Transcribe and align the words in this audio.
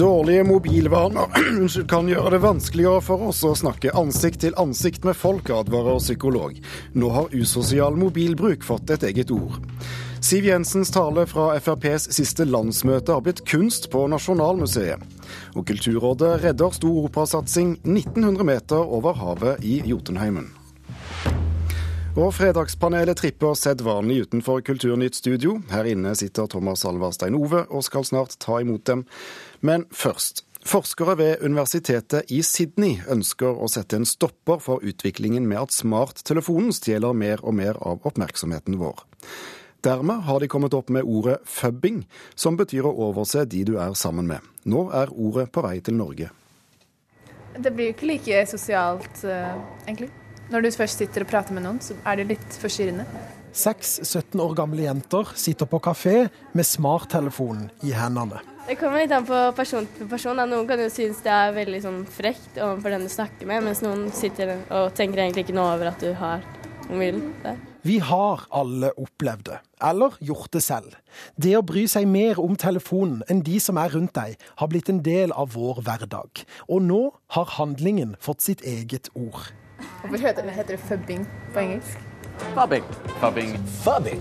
Dårlige 0.00 0.44
mobilvaner 0.44 1.26
kan 1.92 2.06
gjøre 2.08 2.30
det 2.32 2.38
vanskeligere 2.40 3.02
for 3.04 3.26
oss 3.28 3.42
å 3.44 3.50
snakke 3.52 3.92
ansikt 3.92 4.40
til 4.40 4.54
ansikt 4.56 5.04
med 5.04 5.12
folk, 5.12 5.50
advarer 5.52 5.98
psykolog. 6.00 6.54
Nå 6.96 7.10
har 7.12 7.34
usosial 7.36 7.98
mobilbruk 8.00 8.64
fått 8.64 8.94
et 8.94 9.04
eget 9.10 9.28
ord. 9.34 9.58
Siv 10.24 10.48
Jensens 10.48 10.88
tale 10.94 11.26
fra 11.28 11.50
FrPs 11.60 12.08
siste 12.16 12.46
landsmøte 12.48 13.12
har 13.12 13.26
blitt 13.26 13.44
kunst 13.44 13.90
på 13.92 14.06
Nasjonalmuseet. 14.08 15.04
Og 15.52 15.68
Kulturrådet 15.68 16.32
redder 16.46 16.72
stor 16.80 17.04
operasatsing 17.04 17.76
1900 17.84 18.48
meter 18.54 18.80
over 18.80 19.20
havet 19.20 19.60
i 19.68 19.82
Jotunheimen. 19.84 20.48
Og 22.18 22.32
Fredagspanelet 22.34 23.20
tripper 23.20 23.54
sedvanlig 23.54 24.24
utenfor 24.24 24.64
Kulturnytt 24.66 25.14
studio. 25.14 25.60
Her 25.70 25.86
inne 25.86 26.10
sitter 26.18 26.48
Thomas 26.50 26.82
Alverstein 26.84 27.36
Ove 27.38 27.62
og 27.70 27.84
skal 27.86 28.02
snart 28.02 28.34
ta 28.42 28.56
imot 28.58 28.82
dem. 28.88 29.04
Men 29.62 29.84
først. 29.94 30.42
Forskere 30.66 31.14
ved 31.16 31.44
universitetet 31.46 32.26
i 32.34 32.42
Sydney 32.42 32.98
ønsker 33.08 33.54
å 33.54 33.68
sette 33.70 33.96
en 33.96 34.08
stopper 34.08 34.58
for 34.60 34.82
utviklingen 34.82 35.46
med 35.48 35.62
at 35.62 35.76
smarttelefonen 35.76 36.74
stjeler 36.74 37.14
mer 37.14 37.44
og 37.46 37.54
mer 37.56 37.78
av 37.78 38.02
oppmerksomheten 38.02 38.80
vår. 38.82 39.06
Dermed 39.86 40.26
har 40.26 40.42
de 40.42 40.48
kommet 40.50 40.74
opp 40.74 40.90
med 40.90 41.06
ordet 41.06 41.38
fubbing, 41.46 42.02
som 42.34 42.58
betyr 42.58 42.90
å 42.90 42.96
overse 43.06 43.46
de 43.48 43.62
du 43.70 43.76
er 43.78 43.94
sammen 43.94 44.26
med. 44.28 44.42
Nå 44.66 44.88
er 44.92 45.14
ordet 45.14 45.46
på 45.54 45.62
vei 45.64 45.78
til 45.78 45.96
Norge. 45.96 46.28
Det 47.54 47.70
blir 47.70 47.88
jo 47.92 47.94
ikke 47.94 48.10
like 48.10 48.42
sosialt, 48.50 49.22
uh, 49.24 49.54
egentlig. 49.86 50.10
Når 50.50 50.64
du 50.64 50.70
først 50.74 50.98
sitter 50.98 51.22
og 51.22 51.28
prater 51.30 51.54
med 51.54 51.62
noen, 51.62 51.78
så 51.78 51.94
er 52.02 52.18
det 52.18 52.32
litt 52.32 52.56
forstyrrende. 52.58 53.04
Seks 53.54 54.00
17 54.02 54.40
år 54.42 54.54
gamle 54.58 54.82
jenter 54.82 55.30
sitter 55.38 55.66
på 55.70 55.78
kafé 55.82 56.14
med 56.58 56.66
smarttelefonen 56.66 57.68
i 57.86 57.92
hendene. 57.94 58.42
Det 58.66 58.76
kommer 58.78 59.02
litt 59.02 59.14
an 59.14 59.26
på 59.26 59.38
person 59.54 59.86
til 59.96 60.10
person. 60.10 60.38
Noen 60.38 60.66
kan 60.66 60.82
jo 60.82 60.88
synes 60.90 61.22
det 61.22 61.30
er 61.34 61.54
veldig 61.54 61.80
sånn 61.86 62.00
frekt 62.18 62.58
overfor 62.58 62.94
den 62.94 63.06
du 63.06 63.10
snakker 63.10 63.46
med, 63.50 63.64
mens 63.66 63.82
noen 63.82 64.08
sitter 64.14 64.56
og 64.68 64.90
tenker 64.98 65.22
egentlig 65.22 65.46
ikke 65.46 65.56
noe 65.58 65.72
over 65.76 65.90
at 65.90 66.02
du 66.02 66.10
har 66.18 66.42
mobilen 66.90 67.30
der. 67.44 67.58
Vi 67.86 67.96
har 68.04 68.42
alle 68.52 68.90
opplevd 69.00 69.46
det, 69.48 69.60
eller 69.86 70.18
gjort 70.20 70.50
det 70.52 70.64
selv. 70.66 70.98
Det 71.40 71.54
å 71.56 71.64
bry 71.64 71.86
seg 71.88 72.10
mer 72.10 72.42
om 72.42 72.58
telefonen 72.58 73.22
enn 73.30 73.40
de 73.46 73.56
som 73.62 73.78
er 73.80 73.94
rundt 73.94 74.12
deg, 74.18 74.34
har 74.60 74.70
blitt 74.70 74.90
en 74.92 75.00
del 75.06 75.32
av 75.32 75.54
vår 75.54 75.80
hverdag. 75.86 76.44
Og 76.68 76.84
nå 76.84 77.00
har 77.38 77.56
handlingen 77.56 78.18
fått 78.20 78.44
sitt 78.44 78.66
eget 78.66 79.08
ord. 79.14 79.48
Hvorfor 80.00 80.26
heter 80.26 80.42
det, 80.42 80.54
heter 80.56 80.76
det 80.76 80.84
fubbing 80.88 81.26
på 81.54 81.58
engelsk? 81.58 81.98
Fubbing. 82.54 82.84
Fubbing. 83.20 83.58
Fubbing. 83.84 84.20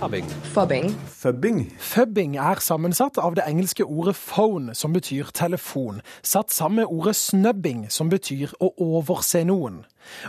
Fubbing. 0.00 0.24
Fubbing. 0.54 0.90
Fubbing. 1.06 1.58
Fubbing 1.78 2.36
er 2.40 2.60
sammensatt 2.60 3.18
av 3.20 3.34
det 3.36 3.44
engelske 3.46 3.84
ordet 3.84 4.16
phone, 4.16 4.74
som 4.74 4.94
betyr 4.96 5.28
telefon, 5.36 6.00
satt 6.22 6.52
sammen 6.52 6.80
med 6.80 6.88
ordet 6.88 7.16
snubbing, 7.16 7.84
som 7.92 8.08
betyr 8.08 8.54
å 8.60 8.72
overse 8.80 9.44
noen. 9.44 9.82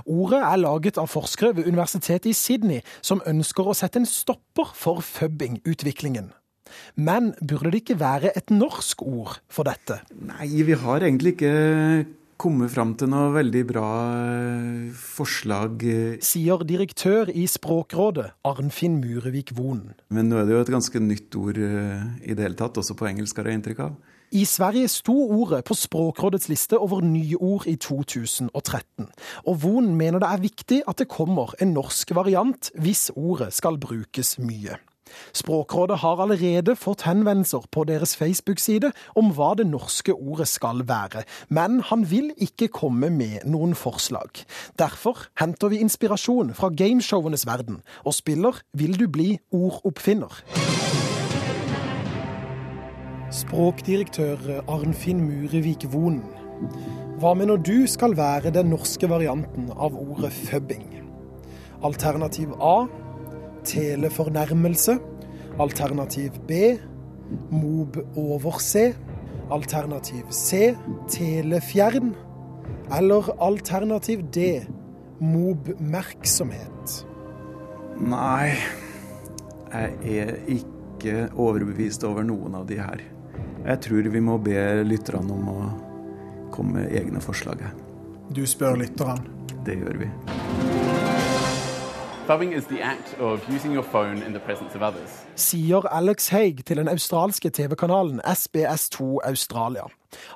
Ordet 0.05 0.41
er 0.43 0.59
laget 0.59 0.99
av 1.01 1.07
forskere 1.11 1.55
ved 1.55 1.71
universitetet 1.71 2.29
i 2.29 2.35
Sydney, 2.35 2.81
som 3.01 3.23
ønsker 3.25 3.67
å 3.67 3.75
sette 3.77 4.01
en 4.01 4.09
stopper 4.09 4.75
for 4.75 4.99
fubbing-utviklingen. 4.99 6.33
Men 6.95 7.33
burde 7.39 7.71
det 7.71 7.83
ikke 7.83 7.99
være 7.99 8.35
et 8.37 8.51
norsk 8.51 9.01
ord 9.07 9.39
for 9.51 9.67
dette? 9.67 10.01
Nei, 10.19 10.51
vi 10.67 10.75
har 10.77 11.03
egentlig 11.03 11.37
ikke 11.37 11.55
kommet 12.41 12.71
fram 12.73 12.95
til 12.97 13.11
noe 13.11 13.29
veldig 13.35 13.61
bra 13.69 13.87
eh, 14.25 14.93
forslag. 14.97 15.83
Eh. 15.85 16.15
Sier 16.25 16.63
direktør 16.65 17.29
i 17.29 17.45
Språkrådet, 17.49 18.31
Arnfinn 18.47 18.97
Murevik 19.03 19.53
Vonen. 19.57 19.93
Men 20.09 20.31
nå 20.31 20.41
er 20.41 20.49
det 20.49 20.55
jo 20.55 20.63
et 20.63 20.73
ganske 20.73 21.03
nytt 21.03 21.37
ord 21.37 21.59
eh, 21.61 22.07
i 22.25 22.33
det 22.33 22.47
hele 22.47 22.57
tatt, 22.57 22.79
også 22.81 22.97
på 22.97 23.09
engelsk, 23.11 23.37
har 23.37 23.51
jeg 23.51 23.61
inntrykk 23.61 23.85
av. 23.85 23.99
I 24.31 24.45
Sverige 24.47 24.87
sto 24.87 25.13
ordet 25.35 25.65
på 25.67 25.75
Språkrådets 25.75 26.47
liste 26.47 26.79
over 26.79 27.03
nye 27.03 27.35
ord 27.35 27.65
i 27.67 27.75
2013. 27.75 29.09
Og 29.43 29.57
Vonen 29.61 29.97
mener 29.99 30.23
det 30.23 30.29
er 30.31 30.45
viktig 30.45 30.79
at 30.87 31.03
det 31.03 31.11
kommer 31.11 31.51
en 31.59 31.75
norsk 31.75 32.15
variant 32.15 32.71
hvis 32.79 33.09
ordet 33.19 33.51
skal 33.53 33.77
brukes 33.81 34.37
mye. 34.39 34.79
Språkrådet 35.33 35.99
har 36.03 36.21
allerede 36.23 36.75
fått 36.75 37.05
henvendelser 37.07 37.67
på 37.71 37.85
deres 37.89 38.15
Facebook-side 38.19 38.91
om 39.15 39.31
hva 39.35 39.53
det 39.59 39.67
norske 39.69 40.13
ordet 40.13 40.47
skal 40.51 40.83
være, 40.87 41.23
men 41.49 41.81
han 41.89 42.05
vil 42.11 42.31
ikke 42.37 42.71
komme 42.73 43.09
med 43.13 43.47
noen 43.49 43.75
forslag. 43.77 44.43
Derfor 44.79 45.27
henter 45.39 45.71
vi 45.73 45.81
inspirasjon 45.83 46.53
fra 46.57 46.69
gameshowenes 46.69 47.47
verden, 47.47 47.81
og 48.05 48.17
spiller 48.17 48.61
Vil 48.73 48.99
du 48.99 49.07
bli 49.07 49.37
ordoppfinner? 49.51 50.41
Språkdirektør 53.31 54.63
Arnfinn 54.67 55.21
Murevik 55.23 55.85
Vonen. 55.93 56.23
Hva 57.21 57.31
mener 57.37 57.59
du 57.61 57.85
skal 57.87 58.15
være 58.17 58.51
den 58.51 58.71
norske 58.73 59.07
varianten 59.09 59.69
av 59.71 59.95
ordet 59.95 60.33
føbbing? 60.33 60.83
Alternativ 61.85 62.51
A 62.59 62.87
telefornærmelse. 63.67 64.97
Alternativ 65.59 66.37
B 66.47 66.51
mob 67.51 67.97
overse. 68.15 68.91
Alternativ 69.51 70.31
C 70.31 70.75
telefjern. 71.11 72.13
Eller 72.97 73.29
alternativ 73.39 74.23
D 74.33 74.61
mobmerksomhet. 75.21 77.05
Nei, 78.01 78.55
jeg 79.71 80.17
er 80.17 80.37
ikke 80.49 81.27
overbevist 81.37 82.03
over 82.07 82.25
noen 82.25 82.55
av 82.57 82.65
de 82.69 82.79
her. 82.81 83.03
Jeg 83.61 83.81
tror 83.85 84.09
vi 84.09 84.23
må 84.25 84.39
be 84.41 84.57
lytterne 84.87 85.37
om 85.37 85.51
å 85.53 85.59
komme 86.51 86.81
med 86.81 86.97
egne 86.97 87.21
forslag. 87.21 87.61
Du 88.33 88.43
spør 88.49 88.81
lytterne? 88.81 89.21
Det 89.65 89.77
gjør 89.77 90.01
vi. 90.01 90.80
Sier 95.35 95.87
Alex 95.91 96.29
Haig 96.31 96.61
til 96.65 96.77
den 96.77 96.87
australske 96.87 97.49
TV-kanalen 97.49 98.21
SBS2 98.23 99.17
Australia. 99.27 99.89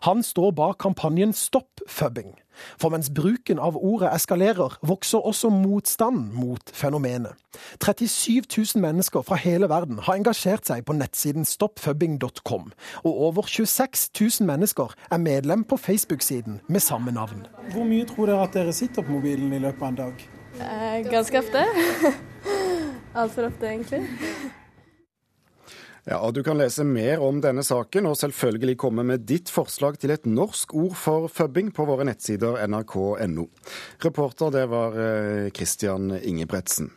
Han 0.03 0.23
står 0.23 0.51
bak 0.51 0.75
kampanjen 0.79 1.33
Stopp 1.33 1.79
fubbing. 1.87 2.35
For 2.79 2.91
mens 2.91 3.07
bruken 3.15 3.59
av 3.59 3.77
ordet 3.79 4.11
eskalerer, 4.15 4.75
vokser 4.83 5.23
også 5.23 5.49
motstanden 5.49 6.35
mot 6.35 6.71
fenomenet. 6.73 7.31
37 7.79 8.43
000 8.75 8.81
mennesker 8.83 9.21
fra 9.21 9.39
hele 9.39 9.69
verden 9.71 9.99
har 10.03 10.19
engasjert 10.19 10.67
seg 10.67 10.83
på 10.83 10.95
nettsiden 10.99 11.47
stoppfubbing.com. 11.47 12.71
Og 13.03 13.21
over 13.29 13.47
26 13.47 14.09
000 14.41 14.47
mennesker 14.47 14.95
er 15.11 15.17
medlem 15.17 15.63
på 15.63 15.77
Facebook-siden 15.77 16.59
med 16.67 16.79
samme 16.79 17.11
navn. 17.11 17.47
Hvor 17.71 17.87
mye 17.87 18.07
tror 18.07 18.25
dere 18.31 18.47
at 18.47 18.53
dere 18.53 18.73
sitter 18.73 19.01
på 19.01 19.15
mobilen 19.15 19.53
i 19.53 19.63
løpet 19.63 19.83
av 19.83 19.93
en 19.93 20.03
dag? 20.07 20.27
Eh, 20.61 21.11
ganske 21.11 21.39
ofte. 21.39 21.65
Altfor 23.13 23.47
ofte, 23.49 23.67
egentlig. 23.67 24.03
Ja, 26.05 26.19
og 26.21 26.35
Du 26.37 26.43
kan 26.45 26.59
lese 26.59 26.83
mer 26.85 27.21
om 27.25 27.39
denne 27.41 27.63
saken 27.65 28.05
og 28.05 28.17
selvfølgelig 28.19 28.77
komme 28.77 29.03
med 29.03 29.25
ditt 29.25 29.49
forslag 29.49 29.97
til 29.97 30.13
et 30.13 30.27
norsk 30.29 30.75
ord 30.77 30.93
for 30.99 31.27
fubbing 31.33 31.71
på 31.73 31.87
våre 31.89 32.05
nettsider 32.05 32.59
nrk.no. 32.67 33.47
Reporter 34.05 34.53
det 34.53 34.67
var 34.69 34.99
eh, 35.01 35.49
Christian 35.49 36.13
Ingebretsen. 36.21 36.91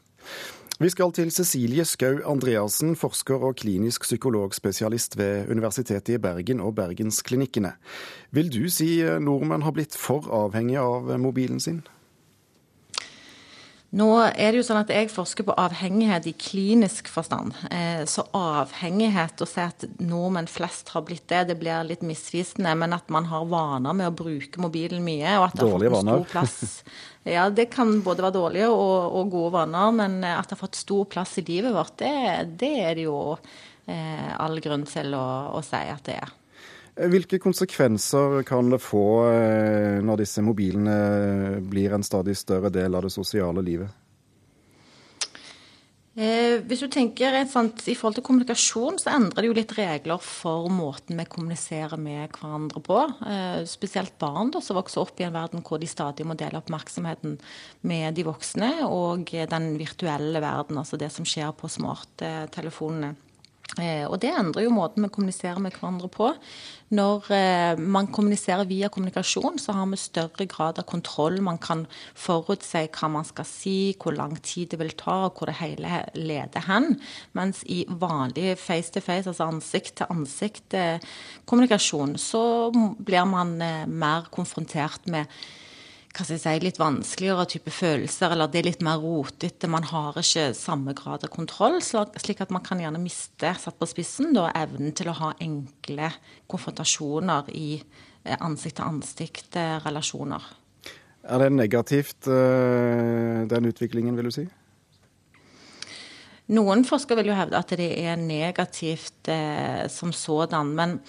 Vi 0.78 0.90
skal 0.92 1.10
til 1.10 1.32
Cecilie 1.34 1.82
Skau 1.88 2.20
Andreassen, 2.28 2.92
forsker 2.94 3.48
og 3.48 3.56
klinisk 3.58 4.04
psykologspesialist 4.04 5.16
ved 5.19 5.48
Universitetet 5.50 6.14
i 6.14 6.20
Bergen 6.22 6.60
og 6.60 6.76
Bergensklinikkene. 6.76 7.72
Vil 8.30 8.52
du 8.52 8.69
si 8.70 9.00
eh, 9.00 9.16
nordmenn 9.19 9.64
har 9.64 9.75
blitt 9.75 9.96
for 9.96 10.28
avhengige 10.28 10.84
av 10.84 11.16
mobilen 11.19 11.64
sin? 11.64 11.80
Nå 13.96 14.08
er 14.20 14.52
det 14.52 14.58
jo 14.58 14.64
sånn 14.67 14.82
at 14.82 14.90
jeg 14.93 15.08
forsker 15.08 15.46
på 15.49 15.55
avhengighet 15.56 16.26
i 16.29 16.35
klinisk 16.37 17.06
forstand. 17.08 17.55
Eh, 17.73 18.02
så 18.05 18.26
avhengighet, 18.37 19.40
å 19.40 19.49
si 19.49 19.62
at 19.64 19.87
nordmenn 19.96 20.50
flest 20.50 20.93
har 20.93 21.06
blitt 21.08 21.25
det, 21.32 21.46
det 21.49 21.56
blir 21.56 21.87
litt 21.88 22.05
misvisende. 22.05 22.75
Men 22.76 22.93
at 22.93 23.08
man 23.08 23.31
har 23.31 23.46
vaner 23.49 23.96
med 23.96 24.11
å 24.11 24.17
bruke 24.19 24.61
mobilen 24.61 25.00
mye. 25.06 25.38
og 25.38 25.46
at 25.46 25.56
det 25.56 25.64
Dårlige 25.64 25.94
har 25.94 25.96
fått 25.96 26.11
en 26.12 26.19
Stor 26.19 26.32
plass. 26.35 26.58
Ja, 27.29 27.50
det 27.52 27.67
kan 27.69 27.90
både 28.00 28.25
være 28.25 28.38
dårlige 28.38 28.69
og, 28.73 29.12
og, 29.19 29.32
gode 29.32 29.50
vaner. 29.56 29.90
Men 29.96 30.20
at 30.25 30.49
det 30.49 30.56
har 30.56 30.62
fått 30.62 30.79
stor 30.81 31.08
plass 31.12 31.35
i 31.40 31.44
livet 31.49 31.75
vårt, 31.76 31.96
det, 32.00 32.12
det 32.61 32.70
er 32.81 32.94
det 32.96 33.05
jo 33.05 33.19
eh, 33.88 34.31
all 34.37 34.61
grunn 34.64 34.87
til 34.88 35.17
å, 35.17 35.26
å 35.56 35.64
si 35.64 35.81
at 35.81 36.05
det 36.08 36.20
er. 36.23 36.32
Hvilke 36.99 37.39
konsekvenser 37.39 38.43
kan 38.43 38.73
det 38.73 38.81
få 38.83 39.06
eh, 39.31 39.99
når 40.03 40.25
disse 40.25 40.43
mobilene 40.43 41.61
blir 41.62 41.95
en 41.95 42.03
stadig 42.03 42.35
større 42.39 42.73
del 42.75 42.99
av 42.99 43.06
det 43.06 43.12
sosiale 43.15 43.62
livet? 43.62 43.93
Eh, 46.19 46.56
hvis 46.67 46.81
du 46.83 46.89
tenker 46.91 47.37
sant, 47.47 47.85
I 47.87 47.95
forhold 47.95 48.17
til 48.17 48.25
kommunikasjon 48.27 48.97
så 48.99 49.12
endrer 49.15 49.45
det 49.45 49.50
jo 49.53 49.55
litt 49.55 49.75
regler 49.77 50.19
for 50.19 50.67
måten 50.75 51.21
vi 51.21 51.29
kommuniserer 51.31 52.00
med 52.03 52.35
hverandre 52.35 52.83
på. 52.83 52.99
Eh, 53.31 53.61
spesielt 53.71 54.17
barn 54.19 54.50
da, 54.50 54.59
som 54.65 54.81
vokser 54.81 55.05
opp 55.05 55.23
i 55.23 55.29
en 55.29 55.37
verden 55.37 55.62
hvor 55.62 55.79
de 55.79 55.87
stadig 55.87 56.27
må 56.27 56.35
dele 56.35 56.59
oppmerksomheten 56.59 57.39
med 57.87 58.19
de 58.19 58.27
voksne, 58.27 58.73
og 58.91 59.31
den 59.31 59.71
virtuelle 59.79 60.43
verden, 60.43 60.83
altså 60.83 60.99
det 60.99 61.12
som 61.15 61.29
skjer 61.29 61.55
på 61.55 61.71
smarttelefonene. 61.71 63.15
Eh, 63.78 64.04
og 64.08 64.19
det 64.22 64.32
endrer 64.34 64.66
jo 64.66 64.75
måten 64.75 65.04
vi 65.04 65.10
kommuniserer 65.12 65.60
med 65.62 65.76
hverandre 65.76 66.08
på. 66.12 66.32
Når 66.98 67.28
eh, 67.34 67.78
man 67.78 68.08
kommuniserer 68.14 68.69
via 68.69 68.88
kommunikasjon, 68.92 69.58
så 69.60 69.72
har 69.76 69.86
vi 69.90 70.00
større 70.00 70.46
grad 70.50 70.80
av 70.80 70.86
kontroll. 70.88 71.40
Man 71.44 71.60
kan 71.62 71.86
forutse 72.16 72.86
hva 72.94 73.10
man 73.12 73.26
skal 73.28 73.46
si, 73.48 73.94
hvor 74.00 74.16
lang 74.16 74.34
tid 74.42 74.72
det 74.72 74.80
vil 74.82 74.94
ta, 74.98 75.16
og 75.28 75.38
hvor 75.38 75.46
det 75.50 75.60
hele 75.60 76.02
leder 76.16 76.66
hen. 76.69 76.86
Mens 77.38 77.62
i 77.69 77.84
vanlig 77.88 78.56
face 78.60 78.92
to 78.94 79.00
face, 79.04 79.28
altså 79.28 79.48
ansikt 79.48 79.98
til 80.00 80.12
ansikt-kommunikasjon, 80.16 82.16
eh, 82.16 82.22
så 82.22 82.42
blir 82.98 83.25
man 83.28 83.56
mer 83.58 84.28
konfrontert 84.34 85.06
med 85.06 85.25
si, 86.16 86.60
litt 86.62 86.78
vanskeligere 86.78 87.44
type 87.46 87.70
følelser, 87.70 88.31
eller 88.32 88.46
det 88.49 88.58
er 88.60 88.64
litt 88.70 88.82
mer 88.84 88.99
rotete. 89.02 89.69
Man 89.70 89.84
har 89.90 90.19
ikke 90.19 90.55
samme 90.56 90.93
grad 90.96 91.25
av 91.25 91.28
kontroll, 91.32 91.81
slik 91.82 92.40
at 92.40 92.50
man 92.55 92.62
kan 92.64 92.81
gjerne 92.81 92.99
miste, 93.02 93.55
satt 93.58 93.78
på 93.78 93.87
spissen, 93.88 94.34
da, 94.37 94.50
evnen 94.56 94.93
til 94.96 95.08
å 95.10 95.19
ha 95.20 95.32
enkle 95.40 96.10
konfrontasjoner 96.50 97.43
i 97.55 97.82
eh, 98.25 98.37
ansikt-til-ansikt-relasjoner. 98.38 100.43
Er 101.28 101.38
det 101.43 101.50
negativt, 101.52 102.26
eh, 102.26 103.49
den 103.49 103.64
utviklingen, 103.69 104.16
vil 104.16 104.25
du 104.31 104.34
si? 104.34 104.49
Noen 106.49 106.84
forskere 106.88 107.20
vil 107.20 107.28
jo 107.28 107.37
hevde 107.37 107.58
at 107.58 107.69
det 107.76 107.90
er 108.00 108.16
negativt 108.16 109.28
eh, 109.28 109.84
som 109.93 110.12
sådan. 110.12 110.75
men 110.75 111.00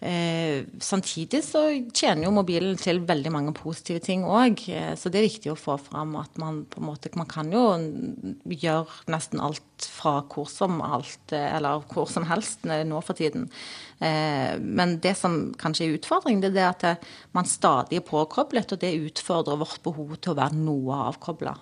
Eh, 0.00 0.64
samtidig 0.80 1.42
så 1.44 1.60
tjener 1.92 2.24
jo 2.24 2.32
mobilen 2.32 2.78
til 2.80 3.02
veldig 3.04 3.32
mange 3.34 3.52
positive 3.52 4.00
ting 4.00 4.24
òg. 4.24 4.62
Eh, 4.72 4.94
så 4.96 5.12
det 5.12 5.20
er 5.20 5.26
viktig 5.28 5.52
å 5.52 5.58
få 5.60 5.76
fram 5.76 6.14
at 6.16 6.40
man 6.40 6.62
på 6.64 6.80
en 6.80 6.88
måte 6.88 7.12
Man 7.18 7.28
kan 7.28 7.50
jo 7.52 7.64
gjøre 8.48 9.12
nesten 9.12 9.42
alt 9.44 9.84
fra 9.84 10.20
hvor 10.24 10.48
som 10.48 10.80
alt, 10.80 11.32
eh, 11.32 11.56
eller 11.56 11.84
hvor 11.92 12.08
som 12.08 12.24
helst 12.24 12.64
nå 12.64 13.00
for 13.04 13.14
tiden. 13.18 13.50
Eh, 14.00 14.56
men 14.60 14.98
det 15.04 15.16
som 15.18 15.52
kanskje 15.60 15.88
er 15.88 15.98
utfordringen, 15.98 16.40
det 16.40 16.52
er 16.52 16.56
det 16.56 16.68
at 16.68 16.84
eh, 16.84 17.10
man 17.36 17.44
stadig 17.44 18.00
er 18.00 18.06
påkoblet, 18.06 18.72
og 18.72 18.80
det 18.80 18.96
utfordrer 18.96 19.60
vårt 19.60 19.82
behov 19.84 20.16
til 20.16 20.32
å 20.32 20.40
være 20.40 20.56
noe 20.56 21.04
avkobla. 21.10 21.58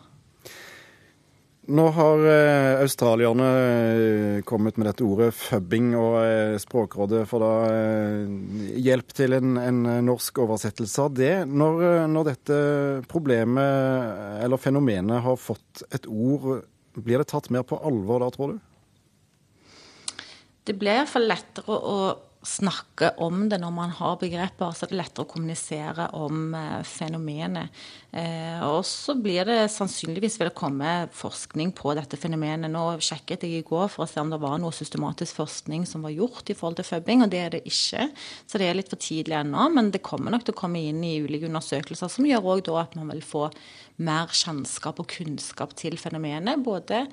Nå 1.68 1.84
har 1.92 2.22
eh, 2.24 2.80
australierne 2.80 3.46
eh, 3.60 4.36
kommet 4.48 4.78
med 4.80 4.86
dette 4.88 5.04
ordet 5.04 5.34
fubbing, 5.36 5.90
og 6.00 6.14
eh, 6.22 6.54
Språkrådet 6.62 7.26
får 7.28 7.42
da 7.42 7.50
hjelp 8.80 9.12
til 9.12 9.36
en, 9.36 9.58
en, 9.60 9.82
norsk 10.06 10.40
oversettelse 10.46 11.04
av 11.04 11.18
det. 11.18 11.34
Når, 11.44 11.84
når, 12.08 12.30
dette 12.30 12.60
problemet 13.12 14.40
eller 14.46 14.62
fenomenet 14.62 15.20
har 15.26 15.36
fått 15.36 15.84
et 15.92 16.08
ord, 16.08 16.64
blir 16.96 17.20
det 17.20 17.28
tatt 17.34 17.50
mer 17.52 17.68
på 17.68 17.76
alvor 17.84 18.24
da, 18.24 18.30
tror 18.32 18.54
du? 18.54 18.64
Det 20.64 20.72
blir 20.76 21.02
iallfall 21.02 21.28
lettere 21.28 21.76
å 21.76 21.98
snakke 22.48 23.10
om 23.22 23.46
det 23.50 23.58
når 23.60 23.72
man 23.74 23.92
har 23.94 24.16
begreper, 24.20 24.72
så 24.74 24.86
er 24.86 24.92
det 24.92 24.98
lettere 24.98 25.26
å 25.26 25.28
kommunisere 25.30 26.08
om 26.16 26.54
eh, 26.56 26.80
fenomenet. 26.88 27.74
Eh, 28.08 28.62
og 28.64 28.80
så 28.88 29.12
blir 29.20 29.44
det 29.44 29.66
sannsynligvis 29.74 30.38
vil 30.40 30.48
det 30.48 30.56
komme 30.56 30.92
forskning 31.12 31.74
på 31.76 31.92
dette 31.98 32.16
fenomenet. 32.20 32.72
Nå 32.72 32.84
sjekket 33.04 33.44
jeg 33.44 33.60
i 33.60 33.66
går 33.68 33.90
for 33.92 34.06
å 34.06 34.08
se 34.08 34.22
om 34.22 34.32
det 34.32 34.40
var 34.42 34.56
noe 34.62 34.74
systematisk 34.74 35.42
forskning 35.42 35.84
som 35.88 36.06
var 36.06 36.16
gjort 36.16 36.48
i 36.48 36.56
forhold 36.56 36.80
til 36.80 36.88
føbbing, 36.88 37.26
og 37.26 37.32
det 37.34 37.42
er 37.44 37.56
det 37.56 37.64
ikke. 37.68 38.08
Så 38.48 38.60
det 38.60 38.70
er 38.70 38.78
litt 38.80 38.92
for 38.92 39.02
tidlig 39.02 39.36
ennå, 39.38 39.68
men 39.74 39.92
det 39.94 40.04
kommer 40.06 40.32
nok 40.34 40.48
til 40.48 40.56
å 40.56 40.60
komme 40.62 40.82
inn 40.88 41.04
i 41.04 41.18
ulike 41.24 41.50
undersøkelser 41.50 42.12
som 42.12 42.28
gjør 42.28 42.52
òg 42.54 42.64
da 42.70 42.80
at 42.82 42.96
man 42.98 43.12
vil 43.12 43.24
få 43.24 43.48
mer 44.08 44.30
kjennskap 44.32 45.00
og 45.02 45.10
kunnskap 45.10 45.74
til 45.78 45.98
fenomenet. 46.00 46.62
Både 46.64 47.04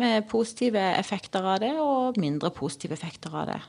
med 0.00 0.26
positive 0.30 0.82
effekter 0.98 1.46
av 1.46 1.62
det 1.62 1.76
og 1.80 2.18
mindre 2.20 2.52
positive 2.54 2.98
effekter 2.98 3.32
av 3.32 3.54
det. 3.54 3.62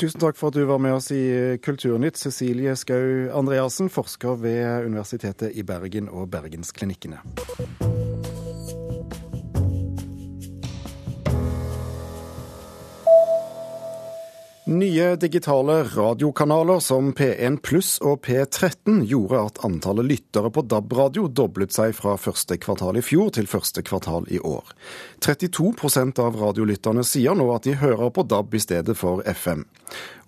Tusen 0.00 0.20
takk 0.22 0.38
for 0.40 0.48
at 0.48 0.56
du 0.56 0.62
var 0.64 0.78
med 0.80 0.94
oss 0.96 1.10
i 1.12 1.58
Kulturnytt, 1.60 2.16
Cecilie 2.16 2.72
Skau 2.72 3.28
Andreassen, 3.36 3.90
forsker 3.92 4.38
ved 4.40 4.86
Universitetet 4.86 5.52
i 5.52 5.60
Bergen 5.60 6.08
og 6.08 6.30
Bergensklinikkene. 6.32 7.20
Nye 14.70 15.16
digitale 15.16 15.82
radiokanaler 15.82 16.78
som 16.78 17.08
P1 17.10 17.56
pluss 17.58 17.96
og 18.06 18.20
P13 18.22 19.00
gjorde 19.10 19.40
at 19.48 19.58
antallet 19.66 20.06
lyttere 20.06 20.52
på 20.54 20.62
DAB-radio 20.62 21.24
doblet 21.26 21.74
seg 21.74 21.96
fra 21.98 22.14
første 22.14 22.54
kvartal 22.62 23.00
i 23.00 23.02
fjor 23.02 23.32
til 23.34 23.50
første 23.50 23.82
kvartal 23.82 24.30
i 24.30 24.38
år. 24.38 24.70
32% 25.26 26.22
av 26.22 26.38
radiolytterne 26.38 27.02
sier 27.02 27.34
nå 27.34 27.50
at 27.50 27.66
de 27.66 27.74
hører 27.82 28.14
på 28.14 28.22
DAB 28.30 28.54
i 28.54 28.62
stedet 28.62 28.94
for 28.94 29.26
FM. 29.26 29.66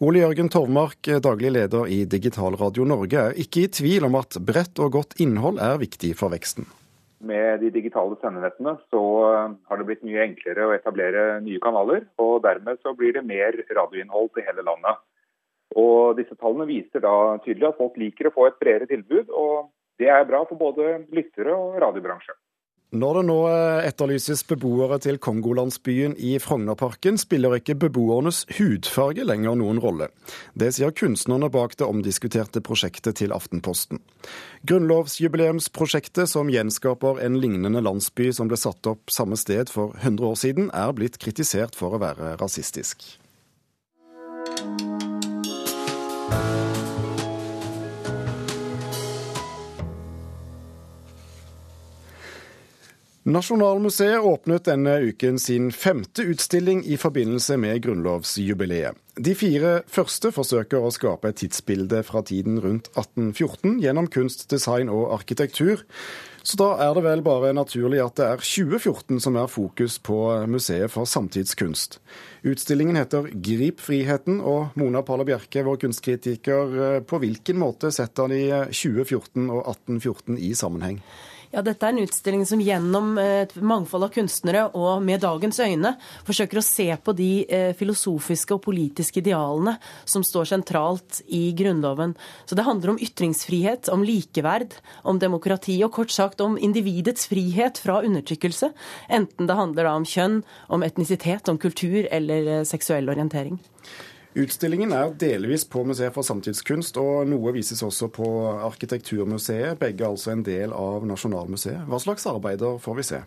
Ole 0.03 0.27
Jørgen 0.27 0.51
Torvmark, 0.51 1.15
daglig 1.23 1.55
leder 1.55 1.87
i 1.87 2.03
Digital 2.03 2.59
Radio 2.59 2.83
Norge, 2.83 3.29
er 3.31 3.43
ikke 3.47 3.69
i 3.69 3.71
tvil 3.79 4.11
om 4.11 4.19
at 4.19 4.43
bredt 4.43 4.83
og 4.83 4.97
godt 4.99 5.21
innhold 5.23 5.63
er 5.63 5.79
viktig 5.87 6.17
for 6.19 6.35
veksten. 6.35 6.67
Med 7.23 7.61
de 7.63 7.71
digitale 7.71 8.17
sendenettene 8.19 8.75
så 8.91 9.03
eh, 9.29 9.55
har 9.71 9.79
det 9.79 9.87
blitt 9.87 10.05
mye 10.07 10.25
enklere 10.25 10.67
å 10.67 10.75
etablere 10.75 11.41
nye 11.45 11.63
kanaler. 11.63 12.07
og 12.23 12.41
Dermed 12.47 12.83
så 12.83 12.95
blir 12.99 13.15
det 13.15 13.27
mer 13.27 13.59
radioinnhold 13.71 14.33
til 14.35 14.47
hele 14.49 14.65
landet. 14.67 15.03
Og 15.79 16.17
Disse 16.19 16.35
tallene 16.37 16.67
viser 16.69 17.05
da 17.05 17.39
tydelig 17.45 17.71
at 17.71 17.79
folk 17.79 17.95
liker 18.01 18.29
å 18.29 18.35
få 18.35 18.49
et 18.49 18.59
bredere 18.61 18.91
tilbud. 18.91 19.31
og 19.31 19.71
Det 20.03 20.11
er 20.11 20.27
bra 20.27 20.43
for 20.49 20.59
både 20.59 21.05
lyttere 21.15 21.55
og 21.55 21.79
radiobransje. 21.85 22.35
Når 22.93 23.17
det 23.17 23.21
nå 23.25 23.37
eh, 23.49 23.87
etterlyses 23.89 24.43
beboere 24.45 24.99
til 25.01 25.17
Kongolandsbyen 25.23 26.13
i 26.21 26.35
Frognerparken, 26.43 27.17
spiller 27.17 27.57
ikke 27.57 27.79
beboernes 27.87 28.43
hudfarge 28.59 29.25
lenger 29.25 29.57
noen 29.57 29.81
rolle. 29.81 30.11
Det 30.53 30.69
sier 30.77 30.93
kunstnerne 30.93 31.49
bak 31.55 31.79
det 31.81 31.89
omdiskuterte 31.89 32.61
prosjektet 32.61 33.17
til 33.23 33.33
Aftenposten. 33.33 34.03
Grunnlovsjubileumsprosjektet, 34.69 36.29
som 36.29 36.53
gjenskaper 36.53 37.23
en 37.25 37.41
lignende 37.41 37.81
landsby 37.81 38.29
som 38.37 38.53
ble 38.53 38.61
satt 38.61 38.85
opp 38.93 39.09
samme 39.09 39.41
sted 39.41 39.73
for 39.73 39.97
100 40.03 40.29
år 40.29 40.39
siden, 40.45 40.69
er 40.77 40.93
blitt 40.93 41.17
kritisert 41.23 41.79
for 41.79 41.97
å 41.97 42.03
være 42.05 42.37
rasistisk. 42.45 43.09
Nasjonalmuseet 53.33 54.21
åpnet 54.21 54.67
denne 54.67 54.99
uken 55.09 55.39
sin 55.41 55.71
femte 55.73 56.25
utstilling 56.29 56.83
i 56.85 56.99
forbindelse 57.01 57.57
med 57.57 57.79
grunnlovsjubileet. 57.87 58.99
De 59.17 59.33
fire 59.39 59.71
første 59.89 60.33
forsøker 60.35 60.83
å 60.83 60.91
skape 60.93 61.31
et 61.31 61.39
tidsbilde 61.41 62.03
fra 62.05 62.21
tiden 62.29 62.59
rundt 62.61 62.91
1814 62.93 63.79
gjennom 63.81 64.11
kunst, 64.13 64.45
design 64.53 64.93
og 64.93 65.15
arkitektur. 65.17 65.87
Så 66.43 66.59
da 66.61 66.69
er 66.85 66.93
det 66.99 67.07
vel 67.07 67.25
bare 67.25 67.55
naturlig 67.57 68.03
at 68.05 68.19
det 68.21 68.29
er 68.29 68.45
2014 68.45 69.23
som 69.25 69.41
er 69.41 69.49
fokus 69.49 69.97
på 70.03 70.19
Museet 70.51 70.93
for 70.93 71.09
samtidskunst. 71.09 72.01
Utstillingen 72.45 73.01
heter 73.01 73.33
'Grip 73.33 73.81
friheten', 73.81 74.43
og 74.43 74.77
Mona 74.77 75.01
Palle 75.01 75.25
Bjerke, 75.25 75.65
vår 75.65 75.81
kunstkritiker, 75.87 77.01
på 77.07 77.19
hvilken 77.23 77.57
måte 77.57 77.93
setter 77.95 78.29
de 78.29 78.43
2014 78.69 79.49
og 79.49 79.63
1814 79.71 80.37
i 80.39 80.53
sammenheng? 80.53 81.01
Ja, 81.53 81.61
dette 81.61 81.85
er 81.85 81.93
en 81.93 82.01
utstilling 82.01 82.47
som 82.49 82.61
gjennom 82.65 83.19
et 83.21 83.51
mangfold 83.61 84.07
av 84.07 84.13
kunstnere 84.15 84.63
og 84.73 85.03
med 85.05 85.21
dagens 85.21 85.59
øyne 85.61 85.91
forsøker 86.25 86.57
å 86.57 86.65
se 86.65 86.87
på 86.97 87.13
de 87.19 87.27
eh, 87.45 87.75
filosofiske 87.77 88.57
og 88.57 88.63
politiske 88.65 89.21
idealene 89.21 89.75
som 90.09 90.25
står 90.25 90.49
sentralt 90.49 91.21
i 91.29 91.43
Grunnloven. 91.59 92.15
Så 92.49 92.57
det 92.57 92.65
handler 92.65 92.95
om 92.95 93.01
ytringsfrihet, 93.05 93.91
om 93.93 94.01
likeverd, 94.01 94.79
om 95.05 95.21
demokrati 95.21 95.77
og 95.85 95.93
kort 95.99 96.15
sagt 96.15 96.41
om 96.41 96.57
individets 96.57 97.29
frihet 97.29 97.83
fra 97.85 97.99
undertrykkelse. 98.01 98.73
Enten 99.13 99.51
det 99.51 99.59
handler 99.59 99.91
om 99.93 100.09
kjønn, 100.09 100.41
om 100.73 100.89
etnisitet, 100.89 101.53
om 101.53 101.61
kultur 101.61 102.09
eller 102.09 102.49
eh, 102.49 102.65
seksuell 102.65 103.13
orientering. 103.13 103.61
Utstillingen 104.33 104.95
er 104.97 105.11
delvis 105.21 105.67
på 105.69 105.83
Museet 105.85 106.15
for 106.15 106.25
samtidskunst, 106.25 106.97
og 106.97 107.27
noe 107.29 107.53
vises 107.53 107.83
også 107.85 108.09
på 108.17 108.29
Arkitekturmuseet. 108.65 109.77
Begge 109.81 110.07
altså 110.09 110.33
en 110.33 110.45
del 110.47 110.73
av 110.73 111.05
Nasjonalmuseet. 111.05 111.83
Hva 111.85 112.01
slags 112.01 112.25
arbeider 112.31 112.79
får 112.81 112.97
vi 112.97 113.05
se? 113.11 113.21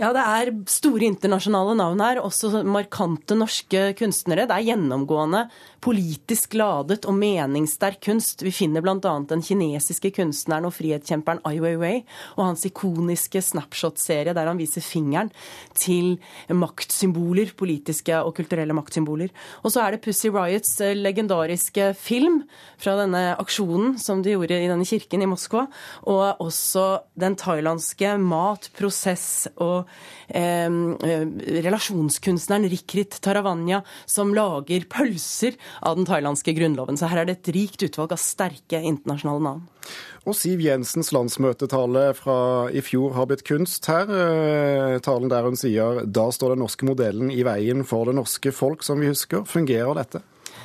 Ja, 0.00 0.08
det 0.16 0.22
er 0.24 0.48
store 0.72 1.04
internasjonale 1.04 1.74
navn 1.76 2.00
her, 2.00 2.18
også 2.24 2.62
markante 2.64 3.36
norske 3.36 3.90
kunstnere. 3.98 4.46
Det 4.48 4.56
er 4.56 4.70
gjennomgående 4.70 5.42
politisk 5.84 6.54
ladet 6.56 7.04
og 7.10 7.18
meningssterk 7.18 7.98
kunst. 8.06 8.40
Vi 8.40 8.54
finner 8.56 8.80
bl.a. 8.80 8.96
den 9.28 9.44
kinesiske 9.44 10.14
kunstneren 10.16 10.64
og 10.64 10.72
frihetskjemperen 10.78 11.42
Ai 11.48 11.58
Weiwei 11.60 11.92
og 12.38 12.44
hans 12.46 12.64
ikoniske 12.68 13.42
Snapshot-serie 13.44 14.32
der 14.32 14.48
han 14.48 14.60
viser 14.60 14.84
fingeren 14.84 15.28
til 15.76 16.14
maktsymboler, 16.48 17.52
politiske 17.58 18.16
og 18.16 18.32
kulturelle 18.38 18.76
maktsymboler. 18.78 19.28
Og 19.60 19.74
så 19.74 19.84
er 19.84 19.92
det 19.92 20.02
Pussy 20.06 20.32
Riots 20.32 20.78
eh, 20.80 20.96
legendariske 20.96 21.90
film 22.00 22.40
fra 22.80 22.96
denne 23.02 23.34
aksjonen 23.36 23.98
som 24.00 24.24
de 24.24 24.38
gjorde 24.38 24.56
i 24.56 24.70
denne 24.70 24.88
kirken 24.88 25.26
i 25.26 25.28
Moskva, 25.28 25.66
og 26.08 26.40
også 26.40 26.86
den 27.18 27.36
thailandske 27.36 28.16
mat-, 28.22 28.72
prosess- 28.78 29.50
og 29.60 29.81
relasjonskunstneren 30.32 32.68
Rikrit 32.72 33.18
Taravanya, 33.24 33.82
som 34.06 34.34
lager 34.36 34.86
pølser 34.90 35.58
av 35.82 35.98
den 35.98 36.08
thailandske 36.08 36.54
grunnloven. 36.56 36.98
Så 36.98 37.10
her 37.10 37.22
er 37.22 37.28
det 37.28 37.40
et 37.40 37.52
rikt 37.56 37.84
utvalg 37.86 38.14
av 38.14 38.22
sterke 38.22 38.80
internasjonale 38.80 39.44
navn. 39.44 39.62
Og 40.22 40.36
Siv 40.38 40.60
Jensens 40.62 41.10
landsmøtetale 41.14 42.12
fra 42.14 42.68
i 42.70 42.82
fjor 42.84 43.16
har 43.16 43.26
blitt 43.30 43.42
kunst 43.46 43.88
her. 43.90 44.06
Eh, 44.06 45.00
talen 45.02 45.32
der 45.32 45.48
hun 45.48 45.58
sier 45.58 46.04
da 46.06 46.28
står 46.30 46.54
den 46.54 46.62
norske 46.62 46.86
modellen 46.86 47.32
i 47.34 47.42
veien 47.46 47.82
for 47.88 48.06
det 48.06 48.14
norske 48.18 48.54
folk, 48.54 48.86
som 48.86 49.02
vi 49.02 49.10
husker. 49.10 49.42
Fungerer 49.48 49.98
dette? 49.98 50.22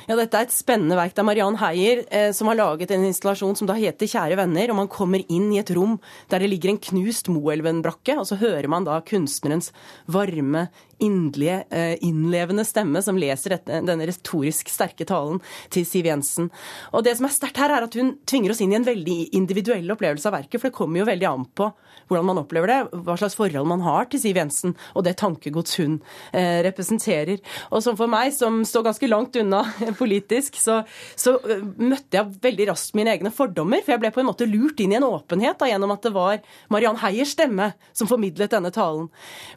Ja, 0.08 0.16
Dette 0.16 0.38
er 0.40 0.46
et 0.46 0.54
spennende 0.56 0.96
verk. 0.96 1.12
Det 1.12 1.20
er 1.20 1.26
Mariann 1.28 1.58
Heier 1.60 1.98
eh, 2.08 2.30
som 2.32 2.48
har 2.48 2.56
laget 2.56 2.94
en 2.94 3.02
installasjon 3.04 3.58
som 3.58 3.68
da 3.68 3.74
heter 3.76 4.08
'Kjære 4.08 4.38
venner'. 4.40 4.70
og 4.70 4.76
Man 4.76 4.88
kommer 4.88 5.20
inn 5.28 5.52
i 5.52 5.58
et 5.60 5.68
rom 5.76 5.98
der 6.30 6.38
det 6.40 6.48
ligger 6.48 6.70
en 6.70 6.80
knust 6.80 7.28
Moelven-brakke, 7.28 8.16
og 8.16 8.24
så 8.24 8.40
hører 8.40 8.68
man 8.72 8.84
da 8.84 9.02
kunstnerens 9.04 9.68
varme, 10.08 10.70
inderlige, 10.98 11.64
eh, 11.70 11.96
innlevende 12.04 12.64
stemme 12.64 13.02
som 13.02 13.18
leser 13.18 13.58
denne 13.66 14.06
retorisk 14.08 14.68
sterke 14.72 15.06
talen 15.08 15.40
til 15.70 15.86
Siv 15.86 16.06
Jensen. 16.06 16.50
Og 16.92 17.04
Det 17.04 17.16
som 17.16 17.26
er 17.26 17.34
sterkt 17.34 17.56
her, 17.56 17.70
er 17.70 17.84
at 17.84 17.94
hun 17.94 18.18
tvinger 18.26 18.50
oss 18.50 18.60
inn 18.60 18.72
i 18.72 18.76
en 18.76 18.84
veldig 18.84 19.30
individuell 19.32 19.88
opplevelse 19.90 20.26
av 20.26 20.34
verket. 20.34 20.60
For 20.60 20.68
det 20.68 20.76
kommer 20.76 20.98
jo 21.00 21.06
veldig 21.06 21.28
an 21.28 21.46
på 21.54 21.72
hvordan 22.08 22.26
man 22.26 22.40
opplever 22.40 22.66
det, 22.66 22.78
hva 23.04 23.16
slags 23.18 23.36
forhold 23.36 23.68
man 23.68 23.80
har 23.84 24.08
til 24.08 24.20
Siv 24.20 24.36
Jensen 24.36 24.74
og 24.94 25.04
det 25.04 25.16
tankegods 25.20 25.76
hun 25.78 26.00
eh, 26.32 26.62
representerer. 26.64 27.38
Og 27.70 27.82
som 27.84 27.96
for 27.96 28.10
meg, 28.10 28.32
som 28.36 28.62
står 28.64 28.86
ganske 28.88 29.10
langt 29.10 29.36
unna 29.36 29.62
politisk, 30.00 30.56
så, 30.60 30.80
så 31.18 31.36
uh, 31.44 31.64
møtte 31.76 32.18
jeg 32.18 32.38
veldig 32.42 32.70
raskt 32.72 32.96
mine 32.98 33.12
egne 33.14 33.32
fordommer. 33.34 33.82
For 33.84 33.94
jeg 33.94 34.02
ble 34.04 34.12
på 34.14 34.22
en 34.22 34.30
måte 34.30 34.48
lurt 34.48 34.80
inn 34.80 34.94
i 34.94 34.98
en 34.98 35.08
åpenhet 35.08 35.60
da, 35.60 35.70
gjennom 35.70 35.94
at 35.94 36.06
det 36.06 36.14
var 36.16 36.40
Mariann 36.72 37.00
Heiers 37.02 37.34
stemme 37.36 37.72
som 37.92 38.10
formidlet 38.10 38.52
denne 38.54 38.72
talen. 38.74 39.08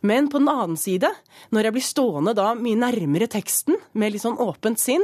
Men 0.06 0.30
på 0.32 0.42
den 0.42 0.52
annen 0.52 0.80
side, 0.80 1.10
når 1.52 1.68
jeg 1.68 1.76
blir 1.76 1.86
stående 1.86 2.34
da 2.38 2.52
mye 2.58 2.80
nærmere 2.80 3.28
teksten 3.32 3.78
med 3.98 4.14
litt 4.14 4.24
sånn 4.24 4.40
åpent 4.42 4.80
sinn, 4.82 5.04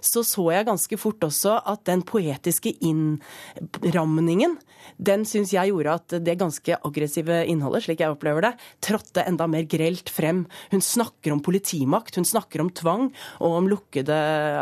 så 0.00 0.24
så 0.26 0.48
jeg 0.54 0.68
ganske 0.68 0.98
fort 1.00 1.24
også 1.26 1.58
at 1.72 1.84
den 1.88 2.02
poetiske 2.06 2.72
innramningen, 2.84 4.56
den 4.96 5.24
syns 5.28 5.52
jeg 5.54 5.72
gjorde 5.72 5.94
at 5.98 6.16
det 6.24 6.36
ganske 6.40 6.78
aggressive 6.86 7.40
innholdet, 7.50 7.84
slik 7.86 8.02
jeg 8.02 8.14
opplever 8.14 8.48
det, 8.48 8.52
trådte 8.84 9.24
enda 9.26 9.48
mer 9.50 9.66
grelt 9.68 10.10
frem. 10.12 10.44
Hun 10.72 10.84
snakker 10.84 11.34
om 11.34 11.42
politimakt, 11.44 12.16
hun 12.16 12.28
snakker 12.28 12.62
om 12.62 12.70
tvang 12.70 13.08
og 13.40 13.56
om 13.60 13.70
lukkede 13.70 14.16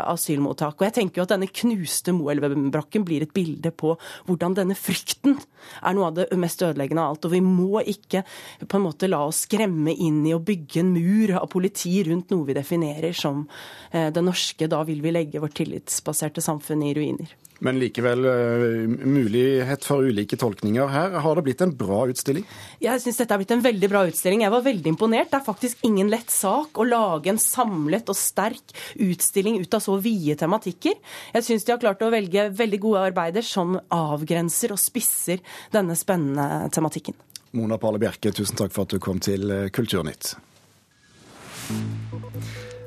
asylmottak. 0.04 0.78
Og 0.78 0.88
jeg 0.88 0.96
tenker 1.00 1.20
jo 1.20 1.26
at 1.26 1.34
denne 1.34 1.50
knuste 1.50 2.14
Moelven-brakken 2.16 3.04
blir 3.06 3.26
et 3.26 3.34
bilde 3.36 3.72
på 3.74 3.94
hvordan 4.28 4.56
denne 4.58 4.76
frykten 4.78 5.38
er 5.84 5.96
noe 5.96 6.10
av 6.10 6.18
det 6.18 6.28
mest 6.40 6.62
ødeleggende 6.64 7.04
av 7.04 7.14
alt. 7.14 7.28
Og 7.28 7.34
vi 7.36 7.42
må 7.44 7.84
ikke 7.84 8.24
på 8.64 8.78
en 8.78 8.86
måte 8.86 9.10
la 9.10 9.22
oss 9.28 9.44
skremme 9.44 9.92
inn 9.92 10.22
i 10.28 10.34
å 10.36 10.42
bygge 10.42 10.82
en 10.82 10.92
mur 10.94 11.03
av 11.38 11.48
politi 11.52 11.96
rundt 12.06 12.32
noe 12.34 12.48
vi 12.48 12.56
definerer 12.56 13.16
som 13.16 13.46
eh, 13.90 14.10
det 14.14 14.24
norske. 14.24 14.68
Da 14.70 14.82
vil 14.88 15.02
vi 15.04 15.14
legge 15.14 15.42
vårt 15.42 15.56
tillitsbaserte 15.58 16.44
samfunn 16.44 16.84
i 16.86 16.94
ruiner. 16.96 17.34
Men 17.62 17.78
likevel 17.78 18.26
uh, 18.26 18.88
mulighet 19.06 19.84
for 19.86 20.04
ulike 20.04 20.36
tolkninger 20.36 20.90
her. 20.90 21.14
Har 21.22 21.38
det 21.38 21.44
blitt 21.46 21.62
en 21.64 21.74
bra 21.78 22.02
utstilling? 22.10 22.44
Jeg 22.82 23.02
syns 23.02 23.20
dette 23.20 23.32
har 23.32 23.40
blitt 23.40 23.54
en 23.54 23.62
veldig 23.64 23.90
bra 23.92 24.02
utstilling. 24.08 24.42
Jeg 24.44 24.52
var 24.52 24.64
veldig 24.66 24.90
imponert. 24.90 25.30
Det 25.30 25.38
er 25.38 25.46
faktisk 25.46 25.84
ingen 25.86 26.10
lett 26.12 26.32
sak 26.34 26.76
å 26.76 26.88
lage 26.88 27.30
en 27.32 27.40
samlet 27.40 28.10
og 28.10 28.18
sterk 28.18 28.74
utstilling 29.00 29.60
ut 29.62 29.78
av 29.78 29.84
så 29.84 29.96
vide 30.02 30.36
tematikker. 30.40 30.98
Jeg 31.36 31.46
syns 31.46 31.66
de 31.66 31.76
har 31.76 31.82
klart 31.82 32.02
å 32.02 32.10
velge 32.12 32.48
veldig 32.58 32.80
gode 32.82 33.04
arbeider 33.12 33.46
som 33.46 33.78
avgrenser 33.94 34.74
og 34.74 34.82
spisser 34.82 35.40
denne 35.74 35.96
spennende 35.98 36.66
tematikken. 36.74 37.16
Mona 37.54 37.78
Pale 37.78 38.02
Bjerke, 38.02 38.34
tusen 38.34 38.58
takk 38.58 38.74
for 38.74 38.82
at 38.82 38.96
du 38.96 39.00
kom 39.02 39.22
til 39.22 39.46
eh, 39.54 39.68
Kulturnytt. 39.72 40.34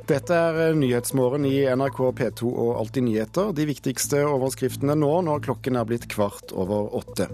Dette 0.07 0.31
er 0.31 0.57
eh, 0.69 0.75
Nyhetsmorgen 0.77 1.43
i 1.45 1.65
NRK 1.67 1.97
P2 2.15 2.47
og 2.47 2.77
Alltid 2.79 3.03
nyheter. 3.09 3.49
De 3.55 3.65
viktigste 3.67 4.21
overskriftene 4.23 4.95
nå 4.95 5.09
når 5.27 5.41
klokken 5.43 5.75
er 5.75 5.87
blitt 5.89 6.07
kvart 6.11 6.53
over 6.55 6.93
åtte. 6.95 7.27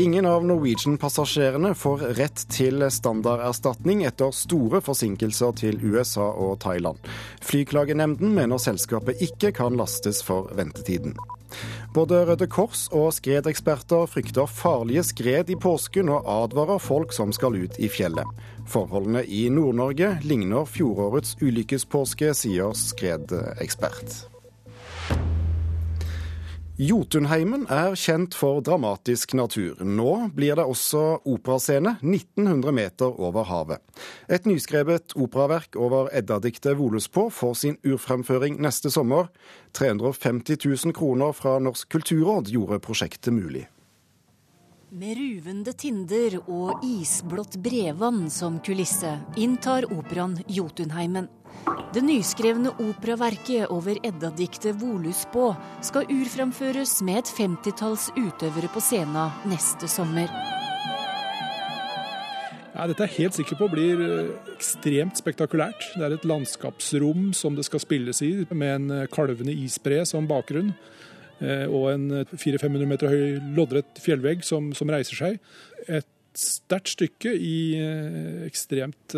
Ingen 0.00 0.28
av 0.30 0.46
Norwegian-passasjerene 0.48 1.74
får 1.76 2.06
rett 2.16 2.46
til 2.54 2.86
standarderstatning 2.88 4.06
etter 4.08 4.32
store 4.32 4.80
forsinkelser 4.84 5.52
til 5.60 5.82
USA 5.84 6.30
og 6.30 6.56
Thailand. 6.64 7.04
Flyklagenemnden 7.44 8.32
mener 8.38 8.62
selskapet 8.62 9.20
ikke 9.28 9.52
kan 9.60 9.76
lastes 9.76 10.24
for 10.24 10.48
ventetiden. 10.56 11.18
Både 11.94 12.22
Røde 12.28 12.46
Kors 12.50 12.86
og 12.94 13.10
skredeksperter 13.16 14.06
frykter 14.10 14.50
farlige 14.50 15.04
skred 15.10 15.50
i 15.50 15.58
påsken 15.60 16.12
og 16.12 16.28
advarer 16.30 16.82
folk 16.82 17.14
som 17.16 17.34
skal 17.34 17.58
ut 17.58 17.78
i 17.82 17.90
fjellet. 17.90 18.26
Forholdene 18.70 19.24
i 19.26 19.48
Nord-Norge 19.50 20.16
ligner 20.22 20.68
fjorårets 20.68 21.36
ulykkespåske, 21.42 22.34
sier 22.38 22.76
skredekspert. 22.78 24.20
Jotunheimen 26.80 27.66
er 27.68 27.92
kjent 27.92 28.32
for 28.32 28.62
dramatisk 28.64 29.34
natur. 29.36 29.82
Nå 29.84 30.30
blir 30.32 30.56
det 30.56 30.64
også 30.64 31.18
operascene 31.28 31.98
1900 32.00 32.72
meter 32.72 33.18
over 33.20 33.44
havet. 33.50 33.82
Et 34.32 34.46
nyskrevet 34.48 35.12
operaverk 35.12 35.76
over 35.76 36.08
Edda-diktet 36.16 36.78
Voluspa 36.78 37.26
får 37.36 37.58
sin 37.60 37.76
urfremføring 37.84 38.56
neste 38.64 38.88
sommer. 38.88 39.28
350 39.76 40.56
000 40.64 40.96
kroner 40.96 41.36
fra 41.36 41.58
Norsk 41.60 41.90
kulturråd 41.92 42.48
gjorde 42.48 42.80
prosjektet 42.80 43.36
mulig. 43.36 43.66
Med 44.90 45.14
ruvende 45.14 45.70
tinder 45.78 46.34
og 46.50 46.80
isblått 46.82 47.54
brevann 47.62 48.24
som 48.26 48.56
kulisse 48.58 49.12
inntar 49.38 49.84
operaen 49.94 50.32
Jotunheimen. 50.50 51.28
Det 51.94 52.02
nyskrevne 52.02 52.72
operaverket 52.82 53.70
over 53.70 54.00
Edda-diktet 54.02 54.74
Volusbå 54.80 55.52
skal 55.86 56.10
urframføres 56.10 56.96
med 57.06 57.20
et 57.20 57.30
femtitalls 57.30 58.08
utøvere 58.16 58.72
på 58.74 58.82
scenen 58.82 59.30
neste 59.52 59.86
sommer. 59.86 60.26
Ja, 62.74 62.88
dette 62.90 63.04
er 63.06 63.12
jeg 63.12 63.28
helt 63.28 63.38
sikker 63.38 63.60
på 63.60 63.70
blir 63.70 64.02
eh, 64.02 64.32
ekstremt 64.56 65.22
spektakulært. 65.22 65.86
Det 65.94 66.02
er 66.02 66.16
et 66.16 66.26
landskapsrom 66.26 67.30
som 67.36 67.54
det 67.54 67.68
skal 67.68 67.82
spilles 67.86 68.24
i, 68.26 68.32
med 68.50 68.74
en 68.74 68.90
eh, 69.04 69.08
kalvende 69.12 69.54
isbre 69.54 70.02
som 70.08 70.26
bakgrunn. 70.26 70.74
Eh, 71.40 71.66
og 71.66 71.90
en 71.94 72.06
400-500 72.30 72.88
meter 72.90 73.12
høy 73.12 73.52
loddrett 73.56 74.00
fjellvegg 74.04 74.44
som, 74.46 74.72
som 74.76 74.92
reiser 74.92 75.18
seg. 75.18 75.40
Et 75.88 76.08
sterkt 76.36 76.92
stykke 76.94 77.32
i 77.34 77.74
ekstremt 78.46 79.16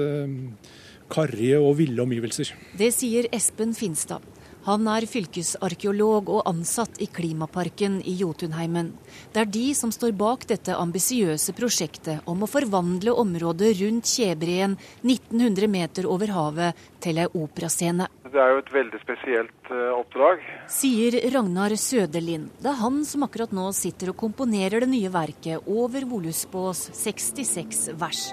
karrige 1.12 1.59
og 1.61 1.76
ville 1.83 2.00
omgivelser. 2.00 2.55
Det 2.81 2.88
sier 2.97 3.29
Espen 3.37 3.76
Finstad. 3.76 4.25
Han 4.62 4.87
er 4.87 5.02
fylkesarkeolog 5.11 6.28
og 6.31 6.45
ansatt 6.47 7.00
i 7.02 7.09
Klimaparken 7.11 7.97
i 8.07 8.14
Jotunheimen. 8.21 8.92
Det 9.35 9.40
er 9.42 9.49
de 9.50 9.64
som 9.75 9.90
står 9.90 10.12
bak 10.14 10.47
dette 10.47 10.76
ambisiøse 10.78 11.54
prosjektet 11.59 12.28
om 12.31 12.45
å 12.45 12.50
forvandle 12.50 13.14
området 13.25 13.73
rundt 13.81 14.07
Kjebreen 14.07 14.76
1900 15.02 15.66
meter 15.66 16.07
over 16.07 16.31
havet 16.37 16.85
til 17.02 17.19
ei 17.19 17.26
operascene. 17.26 18.07
Det 18.33 18.38
er 18.38 18.54
jo 18.54 18.62
et 18.62 18.73
veldig 18.73 19.02
spesielt 19.02 19.73
uh, 19.75 19.99
oppdrag. 19.99 20.47
Sier 20.71 21.19
Ragnar 21.35 21.75
Søderlind. 21.75 22.54
Det 22.62 22.71
er 22.71 22.81
han 22.85 23.02
som 23.09 23.26
akkurat 23.26 23.50
nå 23.50 23.66
sitter 23.75 24.14
og 24.14 24.21
komponerer 24.23 24.87
det 24.87 24.92
nye 24.95 25.11
verket 25.12 25.66
over 25.66 26.07
Volusbås 26.07 26.87
66 27.02 27.88
vers. 27.99 28.28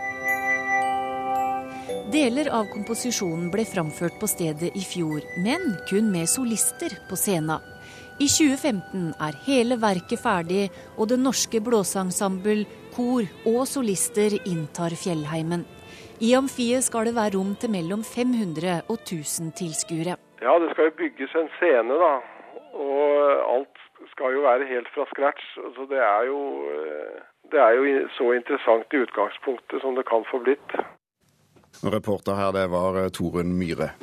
Deler 2.09 2.47
av 2.49 2.65
komposisjonen 2.71 3.51
ble 3.53 3.61
framført 3.69 4.15
på 4.17 4.25
stedet 4.25 4.71
i 4.73 4.81
fjor, 4.81 5.21
men 5.45 5.75
kun 5.85 6.07
med 6.09 6.25
solister 6.31 6.95
på 7.05 7.17
scenen. 7.19 7.61
I 8.17 8.25
2015 8.25 9.11
er 9.27 9.37
hele 9.45 9.77
verket 9.77 10.23
ferdig, 10.23 10.63
og 10.97 11.11
det 11.11 11.19
norske 11.21 11.61
blåseensemble, 11.61 12.65
kor 12.95 13.29
og 13.51 13.61
solister 13.69 14.39
inntar 14.41 14.97
fjellheimen. 14.97 15.67
I 16.25 16.33
amfiet 16.39 16.87
skal 16.89 17.11
det 17.11 17.13
være 17.19 17.35
rom 17.37 17.53
til 17.61 17.75
mellom 17.77 18.01
500 18.01 18.89
og 18.89 18.97
1000 18.97 19.53
tilskuere. 19.61 20.17
Ja, 20.41 20.57
det 20.57 20.73
skal 20.73 20.89
jo 20.89 20.97
bygges 21.05 21.37
en 21.37 21.53
scene, 21.59 22.01
da. 22.01 22.13
Og 22.73 23.49
alt 23.53 23.83
skal 24.15 24.33
jo 24.33 24.47
være 24.49 24.65
helt 24.73 24.89
fra 24.97 25.05
scratch. 25.13 25.45
Så 25.77 25.85
det 25.93 26.01
er 26.01 26.25
jo, 26.25 26.41
eh, 26.73 27.21
det 27.53 27.61
er 27.61 27.77
jo 27.77 28.07
så 28.17 28.33
interessant 28.33 28.89
i 28.97 29.05
utgangspunktet 29.05 29.85
som 29.85 29.93
det 29.93 30.09
kan 30.09 30.25
få 30.31 30.41
blitt. 30.41 30.73
Og 31.83 31.93
reporter 31.93 32.35
her, 32.35 32.53
det 32.55 32.67
var 32.73 32.99
eh, 32.99 33.11
Torunn 33.13 33.55
Myhre. 33.55 33.93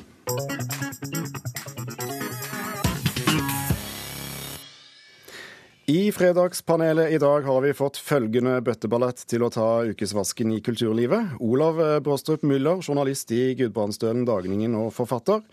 I 5.89 6.13
Fredagspanelet 6.13 7.13
i 7.13 7.19
dag 7.19 7.45
har 7.47 7.61
vi 7.61 7.71
fått 7.75 8.01
følgende 8.03 8.57
bøtteballett 8.67 9.21
til 9.31 9.45
å 9.47 9.51
ta 9.55 9.85
ukesvasken 9.87 10.57
i 10.57 10.59
kulturlivet. 10.65 11.37
Olav 11.39 11.79
eh, 11.79 11.99
Bråstrup 12.03 12.43
Müller, 12.43 12.81
journalist 12.83 13.31
i 13.31 13.53
Gudbrandsdølen 13.55 14.25
Dagningen 14.27 14.75
og 14.81 14.91
forfatter. 14.97 15.45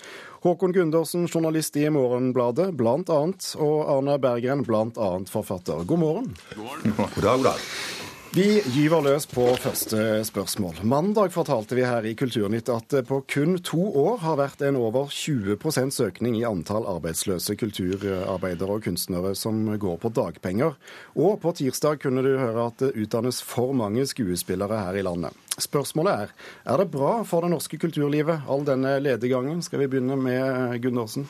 Håkon 0.42 0.74
Gundersen, 0.74 1.28
journalist 1.30 1.78
i 1.78 1.86
Morgenbladet, 1.94 2.72
blant 2.80 3.14
annet. 3.14 3.52
Og 3.62 3.84
Arne 3.94 4.18
Berggren, 4.24 4.66
blant 4.66 4.98
annet 4.98 5.30
forfatter. 5.30 5.86
God 5.86 6.02
morgen. 6.02 6.34
God 6.56 6.66
morgen. 6.66 6.98
God 6.98 7.22
dag, 7.22 7.38
god 7.38 7.52
dag. 7.52 8.03
Vi 8.34 8.64
gyver 8.66 9.04
løs 9.06 9.28
på 9.30 9.44
første 9.62 10.24
spørsmål. 10.26 10.80
Mandag 10.90 11.30
fortalte 11.36 11.76
vi 11.78 11.84
her 11.86 12.02
i 12.10 12.16
Kulturnytt 12.18 12.72
at 12.74 12.88
det 12.90 13.04
på 13.06 13.20
kun 13.30 13.60
to 13.62 13.84
år 14.02 14.24
har 14.24 14.40
vært 14.40 14.64
en 14.66 14.80
over 14.82 15.12
20% 15.14 16.00
økning 16.02 16.40
i 16.40 16.48
antall 16.50 16.88
arbeidsløse 16.90 17.54
kulturarbeidere 17.62 18.80
og 18.80 18.88
kunstnere 18.88 19.36
som 19.38 19.62
går 19.78 20.02
på 20.02 20.10
dagpenger. 20.18 20.74
Og 21.14 21.38
på 21.46 21.54
tirsdag 21.62 22.02
kunne 22.02 22.26
du 22.26 22.32
høre 22.42 22.72
at 22.72 22.82
det 22.82 22.96
utdannes 23.06 23.44
for 23.46 23.78
mange 23.78 24.08
skuespillere 24.10 24.82
her 24.82 24.98
i 24.98 25.06
landet. 25.06 25.38
Spørsmålet 25.54 26.26
er 26.26 26.34
er 26.74 26.82
det 26.82 26.90
bra 26.90 27.20
for 27.22 27.46
det 27.46 27.54
norske 27.54 27.78
kulturlivet, 27.78 28.50
all 28.50 28.66
denne 28.66 28.98
lediggangen? 28.98 29.62
Skal 29.62 29.86
vi 29.86 29.92
begynne 29.94 30.18
med 30.18 30.82
Gundersen? 30.82 31.30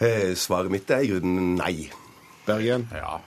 Eh, 0.00 0.32
svaret 0.32 0.72
mitt 0.72 0.88
er 0.88 1.04
i 1.04 1.12
grunnen 1.12 1.58
nei. 1.60 1.90
Bergen? 2.48 2.88
Ja. 2.96 3.18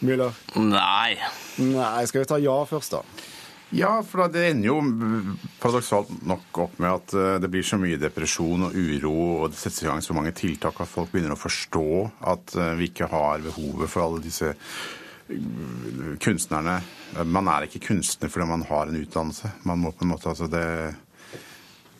Müller? 0.00 0.34
Nei. 0.56 1.18
Nei, 1.58 2.06
Skal 2.06 2.22
vi 2.22 2.30
ta 2.30 2.38
ja 2.42 2.58
først, 2.68 2.94
da? 2.94 3.02
Ja, 3.74 3.98
for 4.00 4.30
det 4.32 4.46
ender 4.48 4.70
jo 4.70 4.76
paradoksalt 5.60 6.08
nok 6.24 6.60
opp 6.62 6.78
med 6.80 6.88
at 6.88 7.14
eh, 7.18 7.34
det 7.42 7.50
blir 7.52 7.66
så 7.66 7.76
mye 7.80 7.98
depresjon 8.00 8.64
og 8.70 8.76
uro, 8.78 9.16
og 9.42 9.50
det 9.52 9.60
settes 9.60 9.82
i 9.84 9.88
gang 9.90 10.00
så 10.04 10.16
mange 10.16 10.32
tiltak 10.36 10.78
at 10.80 10.88
folk 10.88 11.12
begynner 11.12 11.34
å 11.34 11.40
forstå 11.40 11.90
at 12.32 12.56
eh, 12.56 12.72
vi 12.78 12.88
ikke 12.88 13.10
har 13.12 13.44
behovet 13.44 13.92
for 13.92 14.06
alle 14.06 14.22
disse 14.24 14.54
eh, 14.54 16.16
kunstnerne. 16.24 16.78
Man 17.28 17.52
er 17.52 17.68
ikke 17.68 17.84
kunstner 17.90 18.32
fordi 18.32 18.48
man 18.48 18.64
har 18.70 18.88
en 18.88 19.02
utdannelse. 19.02 19.52
Man 19.68 19.84
må 19.84 19.92
på 19.92 20.06
en 20.06 20.14
måte, 20.14 20.32
altså 20.32 20.48
det, 20.48 20.64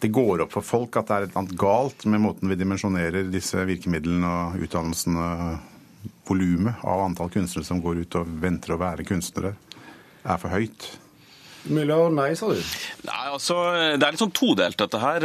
det 0.00 0.14
går 0.14 0.46
opp 0.46 0.56
for 0.56 0.64
folk 0.64 0.96
at 0.96 1.10
det 1.10 1.18
er 1.18 1.26
et 1.26 1.34
eller 1.34 1.42
annet 1.42 1.58
galt 1.60 2.08
med 2.08 2.24
måten 2.24 2.48
vi 2.48 2.56
dimensjonerer 2.62 3.28
disse 3.28 3.68
virkemidlene 3.68 4.32
og 4.38 4.64
utdannelsene 4.64 5.28
volumet 6.28 6.84
av 6.84 7.04
antall 7.04 7.30
kunstnere 7.32 7.66
som 7.66 7.82
går 7.82 8.04
ut 8.04 8.18
og 8.20 8.30
venter 8.42 8.74
å 8.74 8.80
være 8.80 9.06
kunstnere, 9.08 9.54
er 10.24 10.40
for 10.40 10.52
høyt. 10.52 10.90
Müller, 11.68 12.08
nei, 12.14 12.32
sa 12.38 12.48
du? 12.48 12.60
Nei, 13.04 13.24
altså, 13.28 13.56
Det 13.98 14.04
er 14.04 14.14
litt 14.14 14.22
sånn 14.22 14.34
todelt, 14.36 14.78
dette 14.80 15.00
her. 15.02 15.24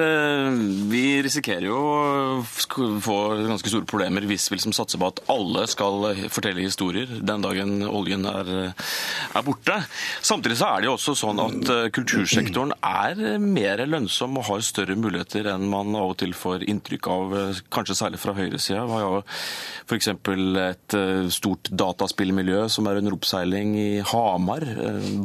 Vi 0.91 1.03
risikerer 1.23 1.67
jo 1.69 1.79
å 1.79 2.41
få 2.43 3.17
ganske 3.47 3.71
store 3.71 3.87
problemer 3.89 4.25
hvis 4.27 4.49
vi 4.49 4.57
liksom 4.57 4.75
satser 4.75 4.99
på 5.01 5.09
at 5.11 5.21
alle 5.31 5.65
skal 5.71 6.09
fortelle 6.33 6.63
historier 6.63 7.09
den 7.23 7.43
dagen 7.43 7.83
oljen 7.87 8.27
er, 8.29 8.51
er, 8.73 9.43
borte. 9.45 9.77
Samtidig 10.23 10.59
så 10.59 10.71
er 10.71 10.83
det 10.83 10.89
jo 10.89 10.95
også 10.97 11.15
sånn 11.19 11.41
at 11.43 11.71
kultursektoren 11.95 12.75
er 12.79 13.39
mer 13.43 13.83
lønnsom 13.87 14.39
og 14.39 14.47
har 14.49 14.65
større 14.65 14.97
muligheter 14.99 15.49
enn 15.53 15.67
man 15.71 15.95
av 15.99 16.13
og 16.13 16.19
til 16.21 16.35
får 16.37 16.67
inntrykk 16.69 17.09
av, 17.13 17.37
kanskje 17.73 17.97
særlig 17.99 18.21
fra 18.21 18.35
høyresida. 18.37 18.83
Vi 18.89 18.97
har 18.97 19.05
jo 19.07 19.23
f.eks. 19.87 20.11
et 20.63 20.97
stort 21.33 21.71
dataspillmiljø 21.71 22.67
som 22.71 22.87
er 22.89 22.99
under 23.01 23.17
oppseiling 23.17 23.75
i 23.79 23.89
Hamar. 24.13 24.65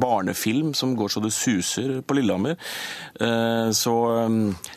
Barnefilm 0.00 0.75
som 0.78 0.96
går 0.98 1.07
så 1.12 1.22
det 1.24 1.32
suser 1.36 2.00
på 2.02 2.18
Lillehammer. 2.18 2.58
Så 3.74 3.94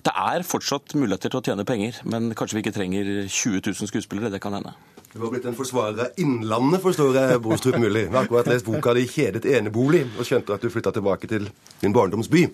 det 0.06 0.14
er 0.14 0.48
fortsatt 0.48 0.96
muligheter 0.98 1.32
til 1.32 1.42
å 1.42 1.46
tjene 1.46 1.68
penger, 1.68 2.02
men 2.10 2.32
kanskje 2.38 2.58
vi 2.58 2.64
ikke 2.66 2.76
trenger 2.76 3.12
20 3.28 3.62
000 3.68 3.92
skuespillere. 3.92 4.32
Det 4.34 4.42
kan 4.44 4.56
hende. 4.58 4.74
Du 5.12 5.20
har 5.20 5.32
blitt 5.34 5.46
en 5.46 5.56
forsvarer 5.58 6.06
av 6.06 6.22
Innlandet, 6.24 6.80
forstår 6.80 7.18
jeg, 7.18 7.40
Brostrup 7.44 7.76
Mulli. 7.82 8.06
Du 8.08 8.16
har 8.16 8.24
akkurat 8.24 8.48
lest 8.48 8.66
boka 8.66 8.94
di 8.96 9.04
'Kjedet 9.08 9.44
enebolig' 9.44 10.06
og 10.18 10.24
skjønte 10.24 10.56
at 10.56 10.62
du 10.64 10.70
flytta 10.72 10.94
tilbake 10.96 11.28
til 11.28 11.50
din 11.82 11.92
barndomsby. 11.94 12.46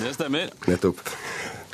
Det 0.00 0.14
stemmer. 0.14 0.48
Nettopp. 0.66 0.96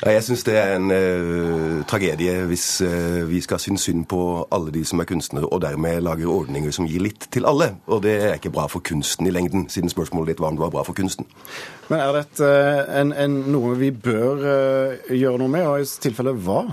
Jeg 0.03 0.23
syns 0.25 0.41
det 0.43 0.55
er 0.59 0.73
en 0.75 0.89
uh, 0.91 1.83
tragedie 1.87 2.33
hvis 2.49 2.65
uh, 2.83 3.23
vi 3.29 3.39
skal 3.45 3.61
synes 3.61 3.85
synd 3.87 4.03
på 4.11 4.19
alle 4.51 4.73
de 4.73 4.81
som 4.85 4.99
er 4.99 5.07
kunstnere, 5.07 5.47
og 5.47 5.61
dermed 5.63 6.01
lager 6.03 6.31
ordninger 6.31 6.73
som 6.75 6.87
gir 6.89 7.05
litt 7.05 7.29
til 7.31 7.47
alle. 7.47 7.69
Og 7.87 8.01
det 8.03 8.15
er 8.17 8.35
ikke 8.35 8.51
bra 8.51 8.65
for 8.71 8.83
kunsten 8.83 9.29
i 9.29 9.31
lengden, 9.31 9.69
siden 9.71 9.93
spørsmålet 9.93 10.33
ditt 10.33 10.43
var 10.43 10.51
om 10.51 10.59
det 10.59 10.65
var 10.65 10.73
bra 10.75 10.83
for 10.83 10.97
kunsten. 10.97 11.29
Men 11.87 12.03
er 12.03 12.17
dette 12.19 12.49
uh, 12.49 12.81
en, 12.99 13.13
en, 13.13 13.39
noe 13.53 13.77
vi 13.79 13.93
bør 13.95 14.43
gjøre 15.13 15.39
noe 15.39 15.55
med, 15.55 15.69
og 15.69 15.85
i 15.85 15.87
tilfelle 16.03 16.35
hva? 16.35 16.65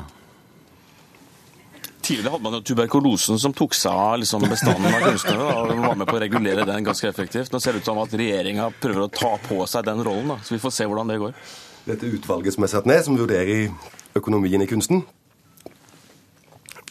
Tidligere 2.00 2.32
hadde 2.32 2.42
man 2.42 2.56
jo 2.56 2.64
tuberkulosen 2.66 3.38
som 3.38 3.52
tok 3.54 3.76
seg 3.76 3.94
av 3.94 4.16
liksom 4.18 4.42
bestanden 4.50 4.90
av 4.90 5.04
kunstnere 5.04 5.48
og 5.54 5.74
var 5.84 5.98
med 6.00 6.08
på 6.08 6.16
å 6.16 6.22
regulere 6.24 6.66
den 6.66 6.86
ganske 6.86 7.06
effektivt. 7.06 7.52
Nå 7.52 7.60
ser 7.62 7.76
det 7.76 7.84
ut 7.84 7.90
som 7.92 8.00
at 8.02 8.14
regjeringa 8.16 8.72
prøver 8.82 9.04
å 9.04 9.12
ta 9.14 9.36
på 9.44 9.62
seg 9.70 9.86
den 9.86 10.02
rollen, 10.02 10.32
da. 10.32 10.40
så 10.42 10.56
vi 10.56 10.62
får 10.62 10.74
se 10.74 10.88
hvordan 10.90 11.12
det 11.12 11.20
går. 11.22 11.36
Dette 11.86 12.10
utvalget 12.10 12.56
som 12.56 12.66
er 12.66 12.72
satt 12.72 12.88
ned, 12.88 13.02
som 13.04 13.18
vurderer 13.18 13.70
økonomien 14.18 14.62
i 14.62 14.68
kunsten 14.70 15.04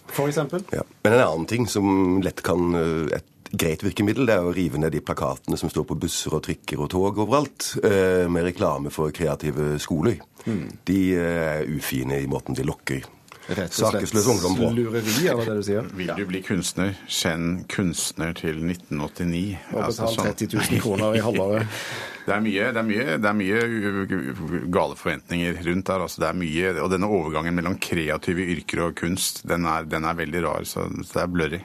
For 0.09 0.27
eksempel? 0.27 0.63
Ja. 0.73 0.85
Men 1.03 1.15
en 1.15 1.25
annen 1.25 1.49
ting 1.49 1.67
som 1.69 2.21
lett 2.25 2.41
kan 2.45 2.73
Et 2.75 3.25
greit 3.49 3.81
virkemiddel 3.81 4.27
det 4.29 4.35
er 4.35 4.45
å 4.45 4.53
rive 4.53 4.77
ned 4.77 4.93
de 4.93 5.01
plakatene 5.01 5.57
som 5.57 5.71
står 5.73 5.87
på 5.89 5.97
busser 5.97 6.35
og 6.37 6.43
trikker 6.45 6.83
og 6.83 6.91
tog 6.93 7.17
overalt, 7.17 7.71
med 7.81 8.45
reklame 8.45 8.91
for 8.93 9.09
kreative 9.09 9.79
skoler. 9.81 10.19
Mm. 10.45 10.67
De 10.85 10.99
er 11.17 11.65
ufine 11.65 12.19
i 12.21 12.27
måten 12.29 12.53
de 12.53 12.67
lokker 12.67 13.07
Rett 13.49 13.71
og 13.71 13.73
slett 13.73 13.95
sakesløs 13.97 14.27
ungdom 14.29 14.55
på. 14.59 14.67
lureri, 14.77 15.13
er 15.25 15.39
det 15.39 15.45
det 15.49 15.55
du 15.57 15.63
sier? 15.65 15.87
Vil 15.97 16.11
du 16.15 16.25
bli 16.29 16.41
kunstner, 16.45 16.91
kjenn 17.09 17.65
kunstner 17.71 18.35
til 18.37 18.59
1989. 18.61 19.57
Og 19.73 19.81
Altså, 19.87 20.05
betal 20.05 20.15
sånn- 20.15 20.29
30 20.37 20.53
000 20.77 20.81
kroner 20.83 21.17
i 21.17 21.23
halvåret. 21.25 21.67
Det 22.29 22.35
er 22.35 22.41
mye, 22.45 22.65
det 22.69 22.77
er 22.77 22.85
mye, 22.85 23.05
det 23.17 23.25
er 23.25 23.33
mye 23.33 24.67
gale 24.69 24.93
forventninger 24.99 25.55
rundt 25.65 25.87
der. 25.87 26.03
Altså 26.05 26.21
det 26.21 26.27
er 26.29 26.35
mye, 26.37 26.73
og 26.83 26.91
denne 26.93 27.07
overgangen 27.09 27.55
mellom 27.57 27.77
kreative 27.81 28.43
yrker 28.53 28.83
og 28.85 28.93
kunst, 28.99 29.41
den 29.49 29.65
er, 29.65 29.87
den 29.89 30.05
er 30.05 30.13
veldig 30.19 30.43
rar. 30.45 30.67
Så 30.69 30.85
det 30.93 31.15
er 31.23 31.31
blurry. 31.31 31.61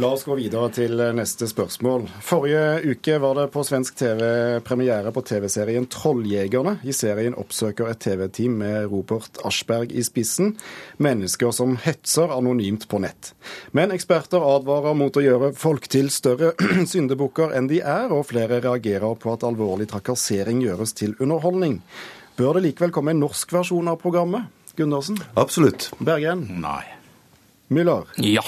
La 0.00 0.08
oss 0.08 0.22
gå 0.24 0.32
videre 0.38 0.70
til 0.72 0.96
neste 1.12 1.44
spørsmål. 1.50 2.06
Forrige 2.24 2.94
uke 2.94 3.18
var 3.20 3.34
det 3.36 3.42
på 3.52 3.60
svensk 3.66 3.98
TV 4.00 4.22
premiere 4.64 5.12
på 5.12 5.20
TV-serien 5.20 5.84
'Trolljegerne'. 5.84 6.78
I 6.80 6.94
serien 6.96 7.36
oppsøker 7.36 7.90
et 7.90 8.00
TV-team 8.00 8.54
med 8.62 8.86
Robert 8.88 9.36
Aschberg 9.44 9.92
i 9.92 10.00
spissen 10.00 10.56
mennesker 10.96 11.52
som 11.52 11.76
hetser 11.76 12.32
anonymt 12.32 12.88
på 12.88 13.02
nett. 13.04 13.34
Men 13.76 13.92
eksperter 13.92 14.40
advarer 14.40 14.96
mot 14.96 15.12
å 15.12 15.26
gjøre 15.26 15.52
folk 15.52 15.90
til 15.92 16.08
større 16.08 16.54
syndebukker 16.92 17.52
enn 17.52 17.68
de 17.68 17.84
er, 17.84 18.08
og 18.08 18.30
flere 18.32 18.62
reagerer 18.64 19.12
på 19.12 19.36
at 19.36 19.44
alvorlig 19.44 19.90
trakassering 19.92 20.64
gjøres 20.64 20.96
til 20.96 21.16
underholdning. 21.20 21.82
Bør 22.40 22.56
det 22.56 22.70
likevel 22.70 22.96
komme 22.96 23.12
en 23.12 23.20
norsk 23.28 23.52
versjon 23.52 23.92
av 23.92 24.00
programmet? 24.00 24.48
Gundersen? 24.72 25.20
Absolutt. 25.36 25.90
Bergen? 26.00 26.48
Nei. 26.64 26.80
Müller? 27.68 28.08
Ja. 28.16 28.40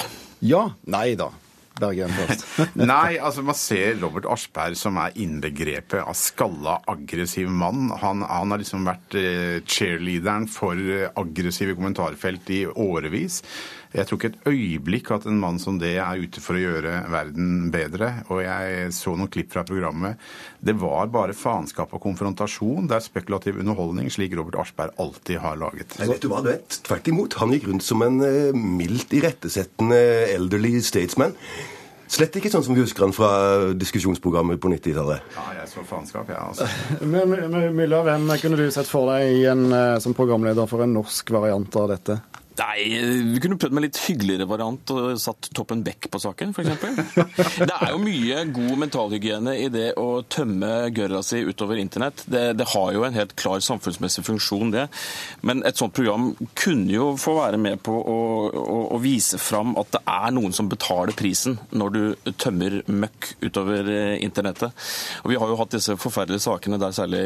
Ja? 0.45 0.69
Nei 0.85 1.15
da. 1.19 1.31
Bergen 1.75 2.11
først. 2.15 2.45
Nei, 2.79 3.17
altså 3.19 3.43
man 3.43 3.57
ser 3.59 3.97
Robert 3.99 4.27
Aschberg 4.31 4.77
som 4.79 4.95
er 5.01 5.15
innbegrepet 5.19 5.99
av 5.99 6.15
skalla, 6.15 6.77
aggressiv 6.91 7.49
mann. 7.51 7.89
Han, 7.99 8.23
han 8.23 8.53
har 8.53 8.61
liksom 8.61 8.87
vært 8.87 9.17
eh, 9.19 9.57
cheerleaderen 9.67 10.47
for 10.51 10.79
eh, 10.79 11.09
aggressive 11.19 11.75
kommentarfelt 11.75 12.51
i 12.55 12.61
årevis. 12.69 13.41
Jeg 13.95 14.07
tror 14.09 14.19
ikke 14.19 14.29
et 14.33 14.47
øyeblikk 14.51 15.11
at 15.15 15.27
en 15.29 15.37
mann 15.39 15.59
som 15.61 15.77
det 15.79 15.93
er 16.03 16.19
ute 16.19 16.41
for 16.43 16.57
å 16.57 16.63
gjøre 16.63 16.97
verden 17.13 17.69
bedre. 17.71 18.09
Og 18.27 18.41
jeg 18.43 18.89
så 18.95 19.13
noen 19.15 19.31
klipp 19.31 19.53
fra 19.53 19.63
programmet. 19.67 20.19
Det 20.59 20.75
var 20.81 21.07
bare 21.13 21.35
faenskap 21.37 21.93
og 21.95 22.03
konfrontasjon. 22.03 22.89
Det 22.89 22.97
er 22.97 23.05
spekulativ 23.05 23.61
underholdning, 23.61 24.09
slik 24.11 24.35
Robert 24.35 24.59
Aschberg 24.65 24.99
alltid 24.99 25.39
har 25.43 25.61
laget. 25.61 25.95
Nei, 26.01 26.09
vet 26.11 26.25
du 26.25 26.29
hva, 26.31 26.43
du 26.43 26.51
vet, 26.51 26.81
Tvert 26.85 27.07
imot. 27.11 27.39
Han 27.39 27.55
gikk 27.55 27.69
rundt 27.69 27.87
som 27.87 28.03
en 28.03 28.19
uh, 28.19 28.51
mildt 28.55 29.15
irettesettende 29.15 30.01
elderly 30.35 30.75
statesman. 30.83 31.37
Slett 32.11 32.35
ikke 32.37 32.51
sånn 32.53 32.63
som 32.67 32.75
vi 32.77 32.83
husker 32.83 33.07
han 33.07 33.15
fra 33.15 33.29
diskusjonsprogrammet 33.79 34.59
på 34.61 34.69
90-tallet. 34.75 35.23
Ja, 35.33 35.45
jeg 35.57 35.71
så 35.71 35.85
faenskap, 35.87 36.29
jeg, 36.29 36.37
altså. 36.37 36.67
Men, 37.13 37.31
men, 37.31 37.55
Mylla, 37.75 38.03
hvem 38.05 38.29
kunne 38.43 38.59
du 38.59 38.67
sett 38.73 38.89
for 38.89 39.09
deg 39.09 39.39
igjen 39.39 39.65
eh, 39.73 39.97
som 40.03 40.13
programleder 40.17 40.69
for 40.69 40.85
en 40.85 40.93
norsk 40.99 41.33
variant 41.33 41.79
av 41.81 41.89
dette? 41.95 42.19
Nei, 42.55 42.85
vi 43.33 43.39
kunne 43.43 43.57
prøvd 43.59 43.75
med 43.75 43.83
litt 43.83 43.97
hyggeligere 44.05 44.45
variant 44.47 44.91
og 44.95 45.17
satt 45.19 45.49
Toppen 45.55 45.81
Beck 45.83 46.07
på 46.11 46.19
saken, 46.23 46.53
f.eks. 46.55 47.15
Det 47.67 47.73
er 47.73 47.91
jo 47.91 47.99
mye 47.99 48.43
god 48.55 48.79
mentalhygiene 48.79 49.55
i 49.59 49.67
det 49.73 49.89
å 49.99 50.21
tømme 50.31 50.69
gørra 50.95 51.19
si 51.25 51.41
utover 51.43 51.81
internett. 51.81 52.23
Det, 52.31 52.45
det, 52.55 52.67
har 52.71 52.93
jo 52.95 53.03
en 53.03 53.17
helt 53.17 53.35
klar 53.39 53.59
samfunnsmessig 53.63 54.23
funksjon, 54.27 54.71
det. 54.71 54.85
Men 55.43 55.65
et 55.67 55.79
sånt 55.79 55.95
program 55.97 56.29
kunne 56.55 56.93
jo 56.93 57.09
få 57.19 57.35
være 57.41 57.59
med 57.59 57.83
på 57.83 57.95
å, 57.95 58.17
å, 58.47 58.79
å 58.95 59.01
vise 59.03 59.39
fram 59.41 59.75
at 59.81 59.91
det 59.97 60.03
er 60.15 60.35
noen 60.37 60.55
som 60.55 60.71
betaler 60.71 61.15
prisen 61.17 61.59
når 61.75 61.95
du 61.95 62.31
tømmer 62.39 62.79
møkk 62.87 63.33
utover 63.43 63.91
internettet. 64.15 64.87
Og 65.25 65.33
vi 65.33 65.39
har 65.41 65.51
jo 65.51 65.59
hatt 65.59 65.75
disse 65.75 65.97
forferdelige 65.99 66.45
sakene 66.47 66.79
der 66.79 66.95
særlig 66.95 67.25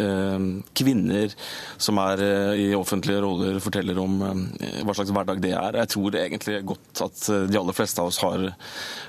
eh, 0.00 0.48
kvinner 0.80 1.36
som 1.76 2.00
er 2.00 2.24
eh, 2.24 2.64
i 2.64 2.68
offentlige 2.78 3.20
roller, 3.24 3.60
forteller 3.62 4.00
om 4.00 4.29
hva 4.34 4.94
slags 4.96 5.12
hverdag 5.14 5.42
det 5.42 5.52
er. 5.56 5.78
Jeg 5.82 5.92
tror 5.94 6.18
egentlig 6.20 6.60
godt 6.68 7.02
at 7.06 7.24
de 7.50 7.60
aller 7.60 7.76
fleste 7.76 8.02
av 8.02 8.10
oss 8.10 8.20
har 8.22 8.46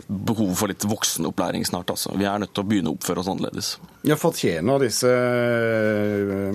behov 0.07 0.53
for 0.59 0.71
litt 0.71 0.85
voksenopplæring 0.87 1.65
snart. 1.67 1.93
Altså. 1.93 2.13
Vi 2.17 2.27
er 2.29 2.41
nødt 2.43 2.53
til 2.55 2.65
å 2.65 2.69
begynne 2.71 2.93
å 2.93 2.97
oppføre 2.97 3.23
oss 3.23 3.31
annerledes. 3.31 3.73
Ja, 4.07 4.17
Fortjener 4.19 4.81
disse 4.81 5.11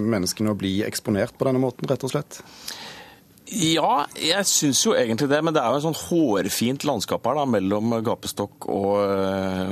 menneskene 0.02 0.52
å 0.54 0.58
bli 0.58 0.80
eksponert 0.86 1.36
på 1.38 1.48
denne 1.48 1.62
måten, 1.62 1.88
rett 1.90 2.04
og 2.06 2.12
slett? 2.14 2.40
Ja, 3.46 4.06
jeg 4.18 4.46
syns 4.50 4.80
jo 4.82 4.94
egentlig 4.98 5.28
det. 5.30 5.38
Men 5.44 5.54
det 5.54 5.62
er 5.62 5.70
jo 5.70 5.78
et 5.78 5.84
sånn 5.84 5.98
hårfint 5.98 6.86
landskap 6.88 7.26
her 7.28 7.38
da, 7.38 7.44
mellom 7.48 7.94
gapestokk 8.06 8.66
og, 8.72 8.96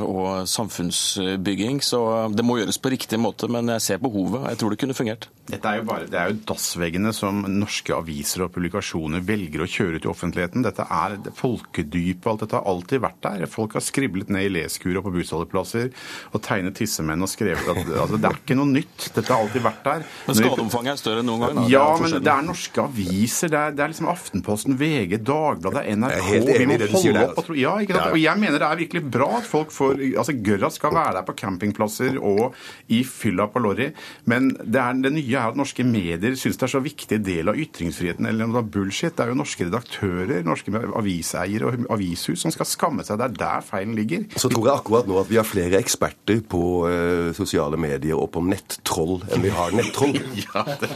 og, 0.05 0.29
samfunnsbygging. 0.51 1.81
Så 1.83 2.01
det 2.35 2.45
må 2.47 2.61
gjøres 2.61 2.79
på 2.79 2.93
riktig 2.95 3.19
måte. 3.21 3.51
Men 3.51 3.73
jeg 3.75 3.85
ser 3.89 4.03
behovet. 4.05 4.47
Jeg 4.53 4.61
tror 4.61 4.75
det 4.75 4.81
kunne 4.83 4.97
fungert. 4.97 5.29
Dette 5.51 5.71
er 5.71 5.81
jo 5.81 5.89
bare, 5.89 6.09
Det 6.09 6.21
er 6.21 6.31
jo 6.31 6.39
dassveggene 6.49 7.13
som 7.17 7.43
norske 7.51 7.95
aviser 7.97 8.47
og 8.47 8.53
publikasjoner 8.55 9.25
velger 9.27 9.65
å 9.65 9.69
kjøre 9.71 9.99
ut 9.99 10.07
i 10.07 10.13
offentligheten. 10.13 10.65
Dette 10.65 10.87
er 10.87 11.19
folkedypet. 11.35 12.31
Alt 12.31 12.47
dette 12.47 12.61
har 12.61 12.71
alltid 12.71 13.03
vært 13.05 13.21
der. 13.27 13.47
Folk 13.51 13.75
har 13.79 13.85
skriblet 13.85 14.31
ned 14.33 14.49
i 14.49 14.55
leskura 14.61 15.03
på 15.05 15.13
bussholdeplasser 15.15 15.91
og 16.33 16.43
tegnet 16.47 16.79
tissemenn 16.79 17.27
og 17.27 17.31
skrevet 17.33 17.67
at 17.75 17.83
altså, 17.83 18.21
det 18.21 18.31
er 18.31 18.41
ikke 18.41 18.59
noe 18.59 18.71
nytt. 18.71 19.11
Dette 19.11 19.29
har 19.35 19.43
alltid 19.45 19.67
vært 19.67 19.85
der. 19.85 20.07
Men 20.29 20.39
skadeomfanget 20.39 20.95
er 20.95 21.03
større 21.03 21.25
enn 21.25 21.31
noen 21.33 21.45
gang? 21.45 21.59
Da. 21.59 21.67
Ja, 21.73 21.85
men 22.01 22.17
det 22.25 22.33
er 22.33 22.47
norske 22.47 22.85
aviser. 22.85 23.53
det 23.53 23.61
er 23.61 23.64
er, 23.65 23.75
det 23.77 23.85
er 23.85 23.93
liksom 23.93 24.11
Aftenposten, 24.13 24.77
VG, 24.81 25.19
Dagbladet, 25.25 25.85
NRK 25.97 26.15
Jeg 26.15 26.21
er 26.21 26.29
helt 26.29 26.53
enig 26.55 26.77
i 26.77 26.83
det 26.83 26.91
du 26.93 26.97
sier 26.99 27.17
der. 27.17 27.53
Ja, 27.59 27.75
ikke 27.83 27.97
sant? 27.99 28.13
Og 28.13 28.21
jeg 28.21 28.43
mener 28.43 28.61
det 28.61 28.69
er 28.69 28.81
virkelig 28.85 29.05
bra 29.17 29.31
at 29.41 29.49
folk 29.49 29.73
får 29.75 30.01
altså 30.21 30.37
Gørra 30.45 30.71
skal 30.73 30.95
være 30.95 31.17
der 31.19 31.27
på 31.27 31.37
campingplasser 31.39 32.19
og 32.21 32.55
i 32.93 33.01
fylla 33.07 33.47
på 33.51 33.63
Lorry, 33.65 33.91
men 34.31 34.51
det, 34.59 34.81
er, 34.81 35.01
det 35.05 35.13
nye 35.15 35.39
er 35.39 35.53
at 35.53 35.59
norske 35.59 35.87
medier 35.87 36.37
syns 36.39 36.59
det 36.61 36.69
er 36.69 36.75
så 36.75 36.83
viktig 36.85 37.21
del 37.25 37.51
av 37.51 37.59
ytringsfriheten. 37.61 38.29
Eller 38.29 38.49
noe 38.49 38.63
det 38.63 38.73
bullshit. 38.75 39.15
Det 39.17 39.25
er 39.25 39.33
jo 39.33 39.39
norske 39.39 39.67
redaktører, 39.69 40.43
norske 40.47 40.73
aviseiere 40.99 41.69
og 41.69 41.87
avishus 41.95 42.45
som 42.45 42.55
skal 42.55 42.69
skamme 42.69 43.05
seg. 43.07 43.21
Det 43.21 43.29
er 43.29 43.39
der 43.41 43.67
feilen 43.67 43.97
ligger. 43.99 44.27
Så 44.37 44.51
tror 44.53 44.69
jeg 44.69 44.75
akkurat 44.77 45.09
nå 45.11 45.19
at 45.21 45.31
vi 45.31 45.39
har 45.41 45.49
flere 45.49 45.81
eksperter 45.81 46.43
på 46.51 46.63
uh, 46.89 47.31
sosiale 47.37 47.79
medier 47.81 48.19
og 48.19 48.31
på 48.35 48.45
nettroll 48.45 49.23
enn 49.33 49.45
vi 49.45 49.53
har 49.55 49.75
nettroll. 49.77 50.17
ja, 50.45 50.65
det... 50.81 50.93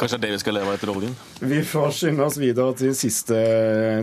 Kanskje 0.00 0.16
det 0.16 0.20
er 0.20 0.26
det 0.26 0.34
vi 0.36 0.42
skal 0.42 0.58
leve 0.58 0.72
av 0.72 0.78
etter 0.78 0.92
oljen? 0.92 1.16
Vi 1.42 1.62
får 1.64 1.90
skynde 1.90 2.24
oss 2.28 2.34
videre 2.36 2.74
til 2.76 2.90
siste 2.92 3.36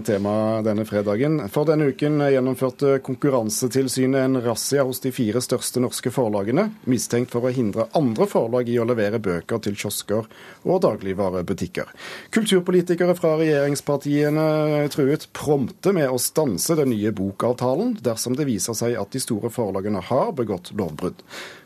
tema 0.08 0.32
denne 0.66 0.88
fredagen. 0.90 1.36
For 1.54 1.70
denne 1.70 1.92
uken 1.94 2.16
gjennomførte 2.34 2.96
Konkurransetilsynet 3.06 4.24
en 4.24 4.40
razzia 4.42 4.82
hos 4.88 5.04
de 5.04 5.12
fire 5.14 5.44
største 5.46 5.84
norske 5.84 6.10
forlagene, 6.10 6.72
mistenkt 6.90 7.36
for 7.36 7.46
å 7.46 7.52
hindre 7.54 7.86
andre 8.00 8.26
forlag 8.32 8.72
i 8.74 8.80
å 8.82 8.88
levere 8.90 9.22
bøker 9.22 9.62
til 9.68 9.78
kiosker 9.78 10.26
og 10.66 10.82
dagligvarebutikker. 10.88 11.94
Kulturpolitikere 12.34 13.14
fra 13.20 13.36
regjeringspartiene 13.38 14.88
truet 14.98 15.30
prompte 15.38 15.94
med 15.94 16.10
å 16.10 16.18
stanse 16.18 16.80
den 16.82 16.90
nye 16.96 17.14
bokavtalen 17.14 18.00
dersom 18.02 18.34
det 18.34 18.50
viser 18.50 18.74
seg 18.82 18.98
at 18.98 19.14
de 19.14 19.22
store 19.22 19.54
forlagene 19.54 20.02
har 20.10 20.34
begått 20.42 20.74
lovbrudd. 20.74 21.22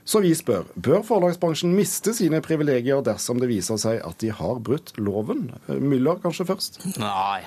Så 0.05 0.21
vi 0.23 0.33
spør, 0.35 0.65
bør 0.75 1.03
forlagsbransjen 1.05 1.73
miste 1.77 2.13
sine 2.17 2.41
privilegier 2.43 3.03
dersom 3.05 3.41
det 3.41 3.51
viser 3.51 3.79
seg 3.81 4.01
at 4.05 4.21
de 4.23 4.31
har 4.33 4.63
brutt 4.63 4.95
loven? 4.97 5.49
Müller 5.67 6.21
kanskje 6.23 6.47
først? 6.49 6.81
Nei. 6.99 7.43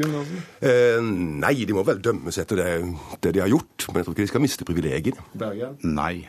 Eh, 0.00 1.00
nei, 1.02 1.56
de 1.66 1.74
må 1.76 1.84
vel 1.84 2.00
dømmes 2.02 2.38
etter 2.40 2.60
det, 2.60 2.68
det, 3.20 3.34
de 3.36 3.42
har 3.44 3.50
gjort. 3.52 3.88
Men 3.88 4.00
jeg 4.00 4.06
tror 4.06 4.14
ikke 4.16 4.24
de 4.24 4.30
skal 4.30 4.46
miste 4.46 4.68
privilegiene. 4.68 5.26
Bergen? 5.38 5.76
Nei. 5.84 6.28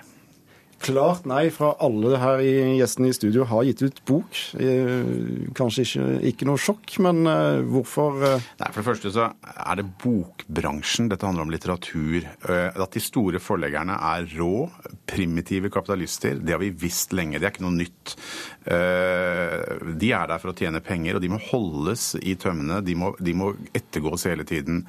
Klart 0.83 1.23
nei 1.29 1.45
fra 1.53 1.69
alle 1.79 2.17
her 2.19 2.41
i 2.43 2.53
gjestene 2.81 3.07
i 3.07 3.15
studio 3.15 3.45
har 3.47 3.63
gitt 3.63 3.85
ut 3.85 4.01
bok. 4.09 4.39
Eh, 4.59 5.45
kanskje 5.55 5.85
ikke, 5.87 6.07
ikke 6.33 6.47
noe 6.49 6.59
sjokk, 6.59 6.97
men 7.05 7.23
eh, 7.29 7.61
hvorfor 7.71 8.19
eh? 8.27 8.49
Nei, 8.59 8.71
For 8.73 8.81
det 8.81 8.87
første 8.89 9.13
så 9.15 9.29
er 9.53 9.79
det 9.79 9.87
bokbransjen. 10.03 11.07
Dette 11.13 11.29
handler 11.29 11.47
om 11.47 11.53
litteratur. 11.53 12.27
At 12.43 12.97
de 12.97 13.03
store 13.03 13.39
forleggerne 13.39 13.95
er 14.11 14.27
rå, 14.35 14.67
primitive 15.09 15.69
kapitalister, 15.73 16.39
det 16.39 16.55
har 16.55 16.61
vi 16.61 16.71
visst 16.83 17.13
lenge. 17.15 17.39
Det 17.39 17.47
er 17.47 17.53
ikke 17.53 17.65
noe 17.65 17.75
nytt. 17.75 18.15
De 18.63 20.09
er 20.15 20.29
der 20.29 20.39
for 20.39 20.53
å 20.53 20.55
tjene 20.55 20.79
penger, 20.83 21.17
og 21.17 21.23
de 21.23 21.31
må 21.33 21.39
holdes 21.49 22.13
i 22.21 22.37
tømmene. 22.39 22.79
De 22.85 22.95
må, 22.97 23.11
de 23.19 23.33
må 23.35 23.51
ettergås 23.75 24.23
hele 24.29 24.45
tiden. 24.47 24.83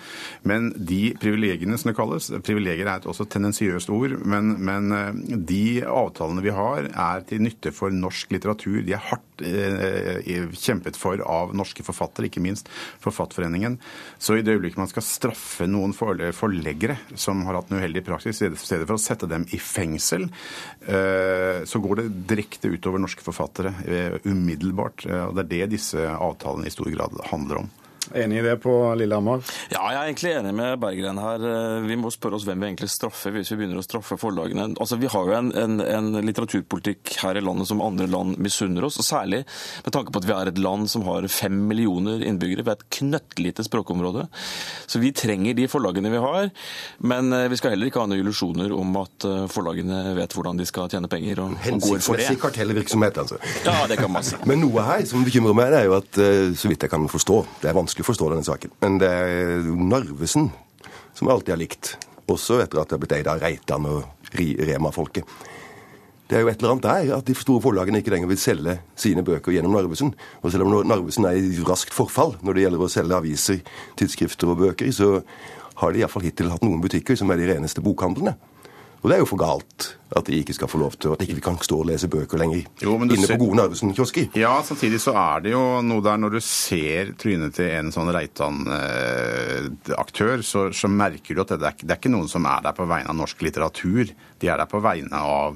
Men 0.47 0.71
de 0.77 1.17
privilegiene, 1.21 1.79
som 1.81 1.91
det 1.91 1.97
kalles 1.99 2.31
Privilegier 2.45 2.87
er 2.87 3.01
et 3.01 3.09
også 3.11 3.27
tendensiøst 3.31 3.91
ord, 3.95 4.15
men, 4.23 4.55
men 4.65 5.45
de 5.49 5.83
avtalene 5.83 6.45
vi 6.45 6.55
har, 6.55 6.89
er 6.89 7.25
til 7.29 7.43
nytte 7.45 7.73
for 7.75 7.91
norsk 7.95 8.33
litteratur. 8.35 8.83
De 8.87 8.95
er 8.95 9.03
hardt 9.11 9.34
eh, 9.34 9.34
kjempet 9.41 10.99
for 10.99 11.21
av 11.21 11.55
norske 11.57 11.83
forfattere, 11.87 12.29
ikke 12.29 12.43
minst 12.45 12.69
Forfatterforeningen. 13.03 13.79
Så 14.19 14.39
i 14.39 14.45
det 14.45 14.55
øyeblikket 14.55 14.81
man 14.81 14.91
skal 14.91 15.07
straffe 15.07 15.67
noen 15.69 15.95
forleggere 15.95 16.99
som 17.19 17.43
har 17.49 17.59
hatt 17.59 17.73
en 17.73 17.81
uheldig 17.81 18.05
praksis, 18.07 18.43
i 18.43 18.51
stedet 18.55 18.87
for 18.87 18.97
å 18.97 19.03
sette 19.03 19.29
dem 19.31 19.47
i 19.51 19.61
fengsel, 19.61 20.29
eh, 20.87 21.65
så 21.65 21.83
går 21.83 22.03
det 22.03 22.09
direkte 22.31 22.73
utover 22.73 23.03
norske 23.03 23.25
forfattere 23.25 23.75
eh, 23.87 24.19
umiddelbart. 24.25 25.07
Eh, 25.09 25.25
og 25.29 25.39
det 25.39 25.47
er 25.47 25.53
det 25.55 25.75
disse 25.79 26.09
avtalene 26.15 26.69
i 26.69 26.75
stor 26.75 26.91
grad 26.95 27.19
handler 27.31 27.65
om. 27.65 27.73
Enig 28.13 28.39
i 28.39 28.43
det 28.45 28.57
på 28.63 28.73
Lillehammer? 28.99 29.41
Ja, 29.73 29.81
jeg 29.89 29.97
er 29.97 30.09
egentlig 30.11 30.33
enig 30.37 30.53
med 30.57 30.81
Berggren 30.83 31.19
her. 31.23 31.45
Eh, 31.49 31.87
vi 31.89 31.97
må 31.99 32.11
spørre 32.13 32.37
oss 32.39 32.45
hvem 32.47 32.61
vi 32.61 32.69
egentlig 32.69 32.91
straffer 32.93 33.33
hvis 33.35 33.53
vi 33.53 33.59
begynner 33.61 33.81
å 33.81 33.85
straffe 33.87 34.19
forlagene. 34.21 34.67
Altså, 34.83 34.99
Vi 35.01 35.09
har 35.11 35.31
jo 35.31 35.37
en, 35.39 35.51
en, 35.57 35.81
en 35.81 36.11
litteraturpolitikk 36.27 37.15
her 37.23 37.39
i 37.41 37.45
landet 37.45 37.71
som 37.71 37.83
andre 37.85 38.09
land 38.11 38.37
misunner 38.43 38.85
oss. 38.87 38.99
og 39.01 39.09
Særlig 39.09 39.45
med 39.85 39.95
tanke 39.95 40.13
på 40.13 40.21
at 40.21 40.29
vi 40.29 40.35
er 40.37 40.51
et 40.51 40.61
land 40.61 40.91
som 40.93 41.07
har 41.09 41.27
fem 41.33 41.57
millioner 41.71 42.25
innbyggere. 42.27 42.67
Vi 42.67 42.75
er 42.75 42.79
et 42.79 42.87
knøttlite 42.99 43.65
språkområde. 43.67 44.27
Så 44.87 45.01
vi 45.03 45.15
trenger 45.17 45.57
de 45.57 45.69
forlagene 45.71 46.13
vi 46.13 46.23
har. 46.25 46.51
Men 47.01 47.33
eh, 47.33 47.49
vi 47.53 47.61
skal 47.61 47.75
heller 47.75 47.91
ikke 47.91 48.05
ha 48.05 48.11
noen 48.11 48.21
illusjoner 48.25 48.75
om 48.77 49.01
at 49.01 49.29
eh, 49.29 49.47
forlagene 49.53 50.03
vet 50.19 50.37
hvordan 50.37 50.61
de 50.61 50.69
skal 50.69 50.93
tjene 50.93 51.11
penger. 51.11 51.41
og, 51.47 51.57
og 51.57 51.81
går 51.89 52.05
for 52.05 52.21
det. 52.21 52.29
Hensiktsmessig 52.29 52.41
kartellvirksomhet, 52.45 53.23
altså. 53.25 53.41
Ja, 53.65 53.81
det 53.91 53.99
kan 54.03 54.13
man 54.13 54.27
si. 54.27 54.37
Men 54.51 54.61
noe 54.67 54.85
her 54.85 55.07
som 55.09 55.25
bekymrer 55.25 55.57
meg, 55.57 55.73
det 55.73 55.83
er 55.83 55.89
jo 55.89 55.99
at 55.99 56.23
så 56.59 56.69
vidt 56.71 56.85
jeg 56.85 56.93
kan 56.93 57.07
forstå, 57.11 57.41
det 57.63 57.71
er 57.71 57.77
vanskelig 57.77 57.94
vanskelig 57.95 58.05
å 58.05 58.11
forstå 58.11 58.31
denne 58.33 58.45
saken. 58.45 58.73
Men 58.83 58.99
det 58.99 59.09
er 59.09 59.67
Narvesen 59.79 60.51
som 61.15 61.29
jeg 61.29 61.35
alltid 61.35 61.55
har 61.55 61.61
likt. 61.61 61.97
Også 62.27 62.61
etter 62.63 62.81
at 62.81 62.89
det 62.89 62.97
har 62.97 63.03
blitt 63.03 63.15
eid 63.15 63.29
av 63.29 63.41
Reitan 63.41 63.87
og 63.87 64.05
Rema-folket. 64.35 65.25
Det 66.27 66.39
er 66.39 66.43
jo 66.43 66.49
et 66.49 66.59
eller 66.59 66.73
annet 66.73 66.87
der 66.87 67.17
at 67.19 67.27
de 67.29 67.35
store 67.37 67.63
forlagene 67.63 68.01
ikke 68.01 68.11
lenger 68.11 68.31
vil 68.31 68.41
selge 68.41 68.79
sine 68.97 69.23
bøker 69.23 69.53
gjennom 69.53 69.77
Narvesen. 69.77 70.15
Og 70.43 70.51
selv 70.51 70.65
om 70.65 70.89
Narvesen 70.89 71.27
er 71.29 71.37
i 71.37 71.61
raskt 71.63 71.95
forfall 71.95 72.35
når 72.43 72.57
det 72.57 72.65
gjelder 72.65 72.83
å 72.83 72.91
selge 72.91 73.19
aviser, 73.19 73.61
tidsskrifter 74.01 74.51
og 74.51 74.63
bøker, 74.65 74.91
så 74.91 75.21
har 75.83 75.93
de 75.93 76.01
iallfall 76.01 76.25
hittil 76.25 76.51
hatt 76.51 76.65
noen 76.65 76.83
butikker 76.83 77.19
som 77.19 77.31
er 77.31 77.39
de 77.39 77.53
reneste 77.53 77.85
bokhandlene. 77.85 78.35
Og 79.05 79.11
det 79.11 79.19
er 79.19 79.23
jo 79.23 79.29
for 79.29 79.43
galt 79.43 79.93
at 80.15 80.27
de 80.29 80.37
ikke 80.41 80.55
skal 80.57 80.69
få 80.71 80.79
lov 80.81 80.93
til, 80.99 81.13
at 81.15 81.23
ikke 81.25 81.39
vi 81.39 81.45
kan 81.45 81.57
stå 81.63 81.77
og 81.83 81.89
lese 81.89 82.09
bøker 82.11 82.39
lenger 82.41 82.63
jo, 82.83 82.91
inne 83.03 83.17
ser... 83.19 83.35
på 83.35 83.41
gode 83.45 83.57
Narvesen-kiosker. 83.61 84.25
Ja, 84.39 84.55
samtidig 84.67 84.99
så 85.03 85.13
er 85.19 85.37
det 85.45 85.51
jo 85.55 85.63
noe 85.85 86.03
der 86.05 86.17
når 86.21 86.31
du 86.37 86.41
ser 86.45 87.03
trynet 87.21 87.53
til 87.59 87.69
en 87.71 87.93
sånn 87.95 88.13
Reitan-aktør, 88.15 90.37
så, 90.47 90.61
så, 90.75 90.87
merker 90.95 91.35
du 91.35 91.41
at 91.43 91.51
det 91.55 91.59
er, 91.59 91.63
det 91.83 91.91
er, 91.91 91.99
ikke 91.99 92.15
noen 92.15 92.29
som 92.31 92.43
er 92.51 92.61
der 92.67 92.75
på 92.77 92.91
vegne 92.91 93.11
av 93.11 93.17
norsk 93.19 93.39
litteratur. 93.47 94.05
De 94.41 94.47
er 94.51 94.57
der 94.61 94.69
på 94.71 94.79
vegne 94.85 95.17
av 95.19 95.51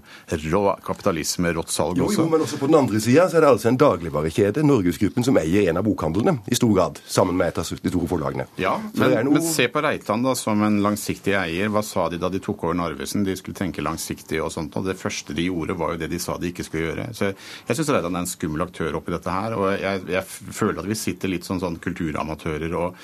rå 0.49 0.63
kapitalisme, 0.85 1.49
rått 1.57 1.71
salg 1.73 1.97
også. 2.01 2.23
Jo, 2.23 2.25
jo, 2.25 2.31
men 2.33 2.41
også 2.47 2.57
på 2.61 2.67
den 2.71 2.81
andre 2.81 2.99
sida 3.05 3.23
er 3.29 3.41
det 3.45 3.53
altså 3.53 3.69
en 3.71 3.81
dagligvarekjede, 3.81 4.61
Norgesgruppen, 4.67 5.23
som 5.27 5.35
eier 5.41 5.63
en 5.69 5.81
av 5.81 5.85
bokhandlene 5.87 6.35
i 6.49 6.55
stor 6.59 6.73
grad, 6.75 6.95
sammen 7.07 7.35
med 7.39 7.47
et 7.53 7.59
av 7.61 7.65
de 7.69 7.91
store 7.93 8.09
forlagene. 8.11 8.47
Ja, 8.61 8.75
men, 8.95 9.09
noe... 9.29 9.35
men 9.39 9.47
se 9.47 9.65
på 9.73 9.79
Reitan 9.85 10.25
da, 10.25 10.33
som 10.39 10.57
en 10.67 10.77
langsiktig 10.85 11.35
eier. 11.39 11.69
Hva 11.73 11.83
sa 11.87 12.03
de 12.13 12.19
da 12.21 12.29
de 12.33 12.41
tok 12.43 12.59
over 12.67 12.75
Narvesen? 12.79 13.27
De 13.27 13.35
skulle 13.39 13.59
tenke 13.59 13.85
langsiktig 13.85 14.39
og 14.43 14.48
sånt. 14.53 14.77
Og 14.79 14.87
det 14.87 14.99
første 14.99 15.37
de 15.37 15.49
gjorde, 15.49 15.77
var 15.79 15.95
jo 15.95 16.01
det 16.03 16.11
de 16.13 16.21
sa 16.23 16.37
de 16.39 16.53
ikke 16.53 16.67
skulle 16.67 16.87
gjøre. 16.89 17.09
Så 17.17 17.31
jeg 17.31 17.79
syns 17.79 17.93
Reitan 17.95 18.17
er 18.17 18.25
en 18.25 18.31
skummel 18.31 18.65
aktør 18.65 18.99
oppi 18.99 19.15
dette 19.15 19.35
her. 19.35 19.57
Og 19.59 19.69
jeg, 19.75 20.05
jeg 20.15 20.55
føler 20.61 20.83
at 20.83 20.91
vi 20.91 20.99
sitter 20.99 21.33
litt 21.33 21.49
sånn, 21.49 21.63
sånn 21.63 21.81
kulturamatører 21.83 22.77
og, 22.79 22.97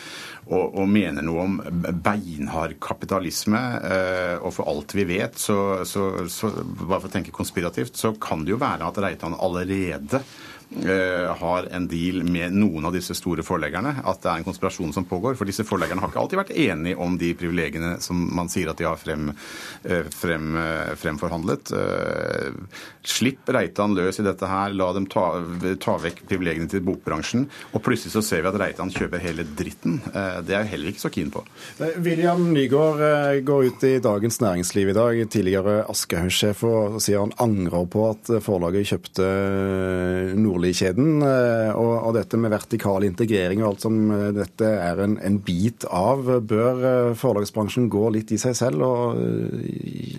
og, 0.50 0.64
og, 0.64 0.88
mener 0.94 1.26
noe 1.26 1.46
om 1.48 1.58
beinhard 2.04 2.76
kapitalisme. 2.84 3.62
Eh, 3.90 4.34
og 4.40 4.54
for 4.56 4.70
alt 4.70 4.96
vi 4.96 5.06
vet, 5.14 5.38
så, 5.40 5.58
så, 5.88 6.08
så, 6.32 6.52
bare 6.84 7.00
for 7.00 7.10
å 7.10 7.14
tenke 7.14 7.34
konspirativt, 7.34 7.98
så 8.00 8.14
kan 8.20 8.44
det 8.44 8.54
jo 8.54 8.62
være 8.62 8.88
at 8.88 9.00
Reitan 9.04 9.38
allerede 9.38 10.22
har 11.38 11.68
en 11.70 11.86
deal 11.88 12.24
med 12.26 12.54
noen 12.56 12.88
av 12.88 12.94
disse 12.94 13.14
store 13.14 13.44
forleggerne, 13.46 13.92
at 14.04 14.22
det 14.22 14.30
er 14.30 14.40
en 14.40 14.46
konspirasjon 14.46 14.94
som 14.96 15.06
pågår. 15.06 15.36
For 15.38 15.48
disse 15.48 15.66
forleggerne 15.66 16.02
har 16.02 16.10
ikke 16.10 16.22
alltid 16.22 16.40
vært 16.40 16.54
enige 16.56 16.98
om 17.00 17.18
de 17.20 17.30
privilegiene 17.38 17.96
som 18.02 18.18
man 18.34 18.50
sier 18.52 18.70
at 18.72 18.80
de 18.80 18.88
har 18.88 18.98
frem, 18.98 19.30
eh, 19.84 20.08
frem, 20.10 20.56
eh, 20.56 20.94
fremforhandlet. 20.98 21.72
Slipp 23.04 23.48
Reitan 23.52 23.94
løs 23.94 24.18
i 24.20 24.24
dette 24.24 24.48
her, 24.48 24.72
la 24.72 24.92
dem 24.92 25.06
ta, 25.06 25.26
ta 25.80 25.96
vekk 26.00 26.24
privilegiene 26.28 26.70
til 26.70 26.80
bokbransjen. 26.80 27.46
Og 27.74 27.82
plutselig 27.84 28.14
så 28.14 28.22
ser 28.24 28.42
vi 28.42 28.48
at 28.48 28.60
Reitan 28.60 28.90
kjøper 28.90 29.20
hele 29.20 29.44
dritten. 29.44 30.00
Det 30.12 30.54
er 30.54 30.64
jeg 30.64 30.72
heller 30.72 30.92
ikke 30.92 31.04
så 31.04 31.12
keen 31.12 31.30
på. 31.30 31.44
William 32.00 32.52
Nygaard 32.52 33.44
går 33.44 33.68
ut 33.68 33.84
i 33.84 33.98
Dagens 33.98 34.40
Næringsliv 34.40 34.90
i 34.90 34.96
dag, 34.96 35.20
tidligere 35.28 35.84
Aschehoug-sjef, 35.90 36.64
og 36.64 37.00
sier 37.04 37.20
han 37.20 37.34
angrer 37.38 37.86
på 37.90 38.08
at 38.10 38.32
forlaget 38.44 38.88
kjøpte 38.88 39.28
Nord 40.40 40.53
Nordli-kjeden. 40.54 41.22
Og, 41.74 41.92
og, 41.98 42.10
dette 42.14 42.38
med 42.40 42.52
vertikal 42.54 43.04
integrering 43.06 43.62
og 43.64 43.72
alt 43.72 43.84
som 43.84 43.98
dette 44.36 44.68
er 44.68 45.02
en, 45.04 45.18
en, 45.18 45.38
bit 45.44 45.86
av. 45.90 46.28
Bør 46.46 47.14
forlagsbransjen 47.18 47.88
gå 47.92 48.06
litt 48.14 48.32
i 48.34 48.38
seg 48.40 48.54
selv 48.58 48.84
og 48.86 49.18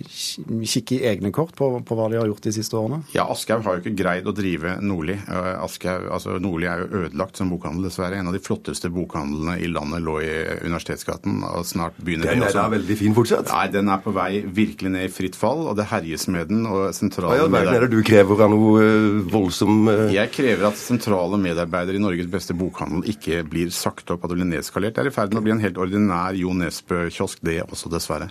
kikke 0.06 0.98
i 0.98 1.04
egne 1.10 1.32
kort 1.34 1.54
på, 1.56 1.70
på 1.86 1.98
hva 1.98 2.08
de 2.12 2.20
har 2.20 2.28
gjort 2.28 2.46
de 2.46 2.54
siste 2.54 2.76
årene? 2.78 3.02
Ja, 3.16 3.26
Aschehoug 3.32 3.64
har 3.66 3.78
jo 3.78 3.84
ikke 3.84 3.96
greid 3.98 4.28
å 4.28 4.34
drive 4.36 4.76
Nordli. 4.84 5.16
Altså, 5.26 6.36
Nordli 6.42 6.68
er 6.70 6.84
jo 6.84 7.04
ødelagt 7.06 7.40
som 7.40 7.50
bokhandel, 7.52 7.88
dessverre. 7.88 8.20
En 8.20 8.30
av 8.30 8.36
de 8.36 8.42
flotteste 8.42 8.90
bokhandlene 8.92 9.58
i 9.62 9.70
landet 9.70 10.04
lå 10.04 10.18
i 10.24 10.32
Universitetsgaten. 10.66 11.42
og 11.46 11.66
snart 11.66 11.98
begynner 12.02 12.32
Den 12.32 12.46
er 12.46 12.54
da 12.54 12.66
veldig 12.72 12.98
fin 12.98 13.16
fortsatt? 13.16 13.50
Nei, 13.52 13.66
den 13.72 13.90
er 13.92 14.02
på 14.04 14.12
vei 14.16 14.30
virkelig 14.44 14.92
ned 14.92 15.08
i 15.08 15.12
fritt 15.12 15.38
fall, 15.38 15.66
og 15.70 15.76
det 15.78 15.88
herjes 15.90 16.28
med 16.32 16.52
den. 16.52 16.66
og 16.66 16.94
sentrale 16.96 17.46
Hva 17.46 17.62
ja, 17.64 17.74
er 17.76 17.86
det 17.86 17.92
du 17.94 18.00
krever 18.06 18.44
av 18.46 18.52
noe 18.52 18.86
voldsom 19.32 19.88
uh... 19.88 20.06
Jeg 20.14 20.25
krever 20.32 20.66
at 20.68 20.78
sentrale 20.80 21.38
medarbeidere 21.40 21.98
i 21.98 22.02
Norges 22.02 22.28
beste 22.32 22.54
bokhandel 22.56 23.06
ikke 23.12 23.42
blir 23.48 23.72
sagt 23.74 24.10
opp, 24.12 24.24
at 24.24 24.32
det 24.32 24.38
blir 24.38 24.48
nedskalert. 24.48 24.96
Det 24.96 25.04
er 25.04 25.10
i 25.10 25.14
ferd 25.14 25.34
med 25.34 25.42
å 25.42 25.46
bli 25.46 25.54
en 25.56 25.62
helt 25.62 25.80
ordinær 25.80 26.36
Jo 26.38 26.54
Nesbø-kiosk, 26.56 27.42
det 27.46 27.60
også, 27.66 27.90
dessverre. 27.92 28.30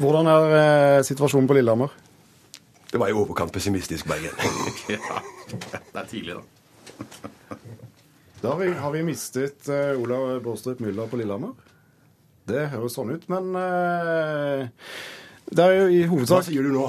Hvordan 0.00 0.30
er 0.32 0.54
eh, 0.58 1.02
situasjonen 1.06 1.48
på 1.50 1.58
Lillehammer? 1.58 1.92
Det 2.90 2.98
var 2.98 3.12
i 3.12 3.16
overkant 3.16 3.52
pessimistisk, 3.54 4.08
Bergen. 4.10 4.34
ja, 4.94 5.20
det 5.52 6.00
er 6.02 6.08
tidlig, 6.10 6.38
da. 6.40 7.28
Da 8.40 8.54
har 8.54 8.60
vi, 8.62 8.70
har 8.72 8.94
vi 8.94 9.04
mistet 9.04 9.68
eh, 9.68 9.92
Olav 10.00 10.38
Bårdstrup 10.44 10.80
Müller 10.80 11.10
på 11.10 11.20
Lillehammer. 11.20 11.52
Det 12.48 12.70
høres 12.72 12.96
sånn 12.96 13.12
ut, 13.12 13.26
men 13.30 13.52
uh, 13.54 14.64
det 15.50 15.64
er 15.66 15.76
jo 15.76 15.86
i 15.90 16.02
hovedsak 16.06 16.44
Hva 16.44 16.46
sier 16.46 16.66
du 16.66 16.70
nå? 16.74 16.86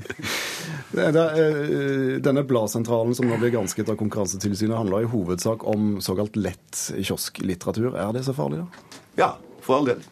det, 0.96 1.08
det, 1.16 1.24
uh, 1.24 2.12
denne 2.22 2.44
bladsentralen 2.46 3.16
som 3.18 3.26
nå 3.30 3.38
blir 3.40 3.54
gransket 3.56 3.90
av 3.90 3.98
Konkurransetilsynet, 4.00 4.76
handler 4.78 5.06
i 5.06 5.10
hovedsak 5.10 5.66
om 5.70 5.98
såkalt 6.04 6.38
lett 6.38 6.86
kiosklitteratur. 6.94 7.92
Er 7.92 8.14
det 8.14 8.24
så 8.28 8.36
farlig, 8.36 8.62
da? 8.62 9.00
Ja, 9.18 9.30
for 9.64 9.80
all 9.80 9.90
del. 9.90 10.06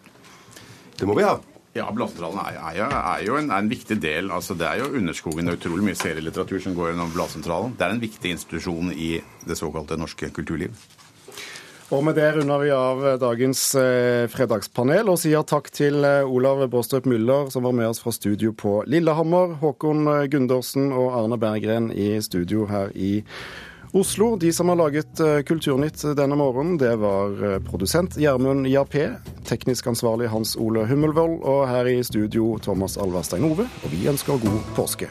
Det 0.98 1.08
må 1.08 1.16
vi 1.18 1.26
ha. 1.26 1.38
Ja, 1.72 1.86
Bladsentralen 1.88 2.36
er, 2.42 2.58
er, 2.60 2.90
er, 2.92 3.20
jo 3.24 3.38
en, 3.38 3.48
er 3.48 3.62
en, 3.62 3.70
viktig 3.70 3.96
del. 4.02 4.28
altså 4.34 4.52
Det 4.58 4.66
er 4.68 4.82
jo 4.82 4.90
Underskogen. 4.98 5.46
Det 5.46 5.54
er 5.54 5.60
utrolig 5.60 5.86
mye 5.86 5.96
serielitteratur 5.96 6.60
som 6.60 6.74
går 6.76 6.90
gjennom 6.90 7.14
Bladsentralen. 7.14 7.72
Det 7.78 7.86
er 7.86 7.94
en 7.94 8.02
viktig 8.02 8.34
institusjon 8.36 8.92
i 8.92 9.14
det 9.48 9.56
såkalte 9.56 9.96
norske 9.96 10.28
kulturliv. 10.36 10.76
Og 11.92 12.00
med 12.04 12.16
det 12.16 12.30
runder 12.32 12.62
vi 12.62 12.70
av 12.72 13.02
dagens 13.20 13.66
eh, 13.76 14.24
fredagspanel 14.32 15.10
og 15.12 15.18
sier 15.20 15.44
takk 15.44 15.68
til 15.76 16.00
eh, 16.08 16.24
Olav 16.24 16.62
Bårdstrup 16.72 17.04
Müller, 17.10 17.50
som 17.52 17.66
var 17.68 17.76
med 17.76 17.90
oss 17.90 18.00
fra 18.00 18.14
studio 18.16 18.54
på 18.56 18.78
Lillehammer, 18.88 19.58
Håkon 19.60 20.08
Gundersen 20.32 20.88
og 20.88 21.12
Arne 21.18 21.36
Berggren 21.36 21.90
i 21.92 22.14
studio 22.24 22.64
her 22.70 22.96
i 22.96 23.18
Oslo. 23.92 24.36
De 24.36 24.52
som 24.52 24.68
har 24.68 24.76
laget 24.80 25.20
eh, 25.20 25.42
Kulturnytt 25.44 26.00
denne 26.16 26.36
morgenen, 26.36 26.78
det 26.80 26.94
var 26.96 27.36
eh, 27.44 27.58
produsent 27.66 28.16
Gjermund 28.16 28.66
Jappé, 28.72 29.10
teknisk 29.44 29.92
ansvarlig 29.92 30.30
Hans 30.32 30.56
Ole 30.56 30.86
Hummelvold, 30.88 31.42
og 31.44 31.66
her 31.68 31.92
i 31.92 31.98
studio 32.04 32.54
Thomas 32.64 32.96
Alverstein 32.96 33.44
Ove. 33.50 33.68
Og 33.68 33.92
vi 33.92 34.08
ønsker 34.08 34.40
god 34.40 34.64
påske. 34.78 35.10